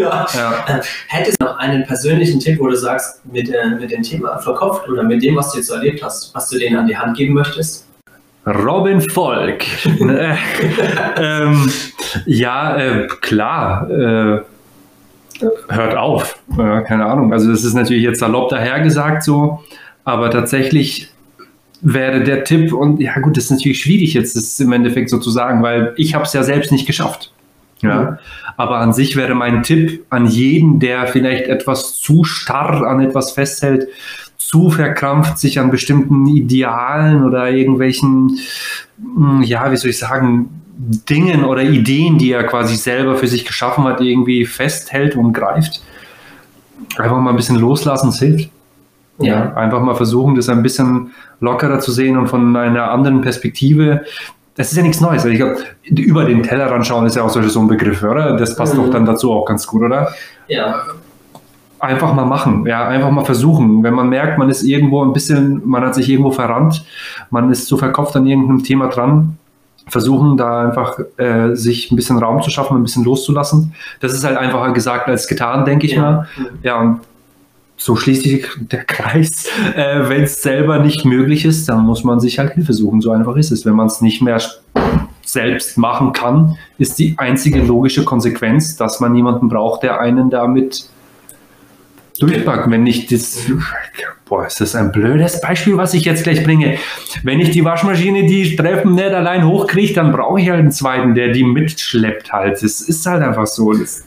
[0.00, 0.26] ja.
[0.34, 0.80] ja.
[1.08, 4.88] Hättest du noch einen persönlichen Tipp, wo du sagst, mit, äh, mit dem Thema verkopft
[4.88, 7.34] oder mit dem, was du jetzt erlebt hast, was du denen an die Hand geben
[7.34, 7.86] möchtest?
[8.46, 9.64] Robin Volk.
[11.16, 11.70] Ähm,
[12.26, 13.90] ja, äh, klar.
[13.90, 14.40] Äh,
[15.68, 16.38] hört auf.
[16.52, 17.32] Äh, keine Ahnung.
[17.32, 19.62] Also das ist natürlich jetzt salopp dahergesagt so,
[20.04, 21.08] aber tatsächlich
[21.80, 25.18] wäre der Tipp und ja gut, das ist natürlich schwierig jetzt das im Endeffekt so
[25.18, 27.30] zu sagen, weil ich habe es ja selbst nicht geschafft.
[27.80, 28.18] Ja, mhm.
[28.56, 33.32] aber an sich wäre mein Tipp an jeden, der vielleicht etwas zu starr an etwas
[33.32, 33.88] festhält,
[34.38, 38.38] zu verkrampft sich an bestimmten Idealen oder irgendwelchen,
[38.98, 43.44] hm, ja, wie soll ich sagen, Dingen oder Ideen, die er quasi selber für sich
[43.44, 45.82] geschaffen hat, irgendwie festhält und greift.
[46.96, 48.50] Einfach mal ein bisschen loslassen, es hilft.
[49.18, 49.26] Ja.
[49.26, 49.54] ja.
[49.54, 54.04] Einfach mal versuchen, das ein bisschen lockerer zu sehen und von einer anderen Perspektive.
[54.56, 55.24] Das ist ja nichts Neues.
[55.24, 58.36] Ich glaube, über den Tellerrand schauen ist ja auch so ein Begriff, oder?
[58.36, 58.78] Das passt mhm.
[58.78, 60.12] doch dann dazu auch ganz gut, oder?
[60.48, 60.84] Ja
[61.84, 63.82] einfach mal machen, ja, einfach mal versuchen.
[63.82, 66.84] Wenn man merkt, man ist irgendwo ein bisschen, man hat sich irgendwo verrannt,
[67.30, 69.38] man ist zu verkopft an irgendeinem Thema dran,
[69.86, 73.74] versuchen da einfach äh, sich ein bisschen Raum zu schaffen, ein bisschen loszulassen.
[74.00, 76.00] Das ist halt einfacher gesagt als getan, denke ich ja.
[76.00, 76.28] mal.
[76.62, 77.00] Ja, und
[77.76, 79.46] so schließt sich der Kreis.
[79.76, 83.00] Äh, Wenn es selber nicht möglich ist, dann muss man sich halt Hilfe suchen.
[83.00, 83.66] So einfach ist es.
[83.66, 84.40] Wenn man es nicht mehr
[85.22, 90.88] selbst machen kann, ist die einzige logische Konsequenz, dass man jemanden braucht, der einen damit
[92.20, 92.72] durchpacken.
[92.72, 93.38] Wenn ich das,
[94.34, 96.78] boah, ist das ein blödes Beispiel, was ich jetzt gleich bringe.
[97.22, 101.14] Wenn ich die Waschmaschine, die Treppen nicht allein hochkriege, dann brauche ich halt einen zweiten,
[101.14, 102.62] der die mitschleppt halt.
[102.62, 103.72] Das ist halt einfach so.
[103.72, 104.04] Das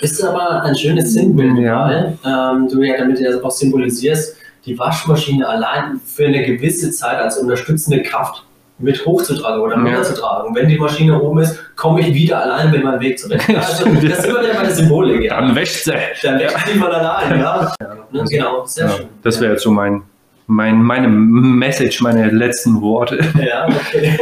[0.00, 1.86] ist aber ein schönes Sinnbild, ja.
[1.86, 7.18] weil ähm, du ja damit ja auch symbolisierst, die Waschmaschine allein für eine gewisse Zeit
[7.18, 8.44] als unterstützende Kraft
[8.78, 10.54] mit hochzutragen oder runterzutragen.
[10.54, 13.48] Wenn die Maschine oben ist, komme ich wieder allein mit meinem Weg zurecht.
[13.56, 15.22] Also, das ist immer ja meine Symbolik.
[15.22, 15.40] Ja.
[15.40, 15.94] Dann wäscht sie.
[16.22, 17.40] Dann wäscht sie mal allein.
[17.40, 17.72] Ja.
[17.80, 18.24] ja.
[18.28, 19.06] Genau, sehr schön.
[19.22, 20.02] Das wäre jetzt so mein,
[20.46, 23.18] mein, meine Message, meine letzten Worte.
[23.38, 24.18] Ja, okay.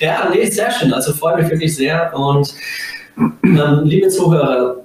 [0.00, 0.92] ja, nee, sehr schön.
[0.92, 2.12] Also freut mich wirklich sehr.
[2.16, 2.52] Und
[3.16, 4.76] ähm, liebe Zuhörer,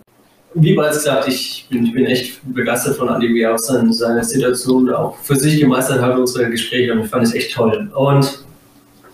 [0.53, 3.91] wie bereits gesagt, ich bin, ich bin echt begeistert von Andi, wie er auch seine,
[3.93, 6.93] seine Situation auch für sich gemeistert hat, unsere Gespräche.
[6.93, 7.89] Und ich fand es echt toll.
[7.95, 8.46] Und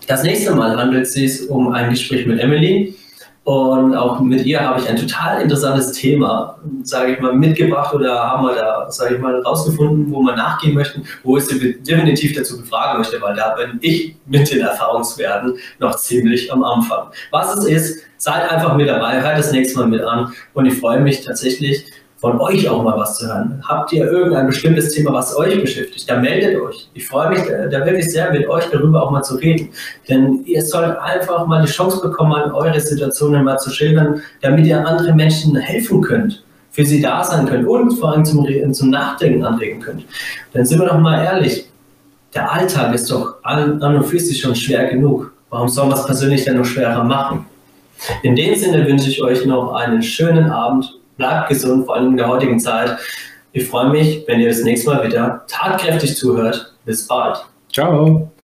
[0.06, 2.94] das nächste Mal handelt es sich um ein Gespräch mit Emily.
[3.44, 8.18] Und auch mit ihr habe ich ein total interessantes Thema, sage ich mal, mitgebracht oder
[8.18, 12.34] haben wir da, sage ich mal, rausgefunden, wo wir nachgehen möchten, wo ich sie definitiv
[12.34, 17.08] dazu befragen möchte, weil da bin ich mit den Erfahrungswerten noch ziemlich am Anfang.
[17.32, 20.80] Was es ist, seid einfach mit dabei, hört das nächste Mal mit an und ich
[20.80, 21.84] freue mich tatsächlich,
[22.24, 23.62] von euch auch mal was zu hören.
[23.68, 26.08] Habt ihr irgendein bestimmtes Thema, was euch beschäftigt?
[26.08, 26.88] Dann meldet euch.
[26.94, 29.68] Ich freue mich da, da wirklich sehr, mit euch darüber auch mal zu reden.
[30.08, 34.86] Denn ihr sollt einfach mal die Chance bekommen, eure Situationen mal zu schildern, damit ihr
[34.86, 39.44] anderen Menschen helfen könnt, für sie da sein könnt und vor allem zum, zum Nachdenken
[39.44, 40.06] anregen könnt.
[40.54, 41.68] Dann sind wir doch mal ehrlich.
[42.34, 45.30] Der Alltag ist doch an, an und für sich schon schwer genug.
[45.50, 47.44] Warum soll man es persönlich denn noch schwerer machen?
[48.22, 52.16] In dem Sinne wünsche ich euch noch einen schönen Abend bleibt gesund, vor allem in
[52.16, 52.96] der heutigen Zeit.
[53.52, 56.74] Ich freue mich, wenn ihr das nächste Mal wieder tatkräftig zuhört.
[56.84, 57.44] Bis bald.
[57.72, 58.30] Ciao.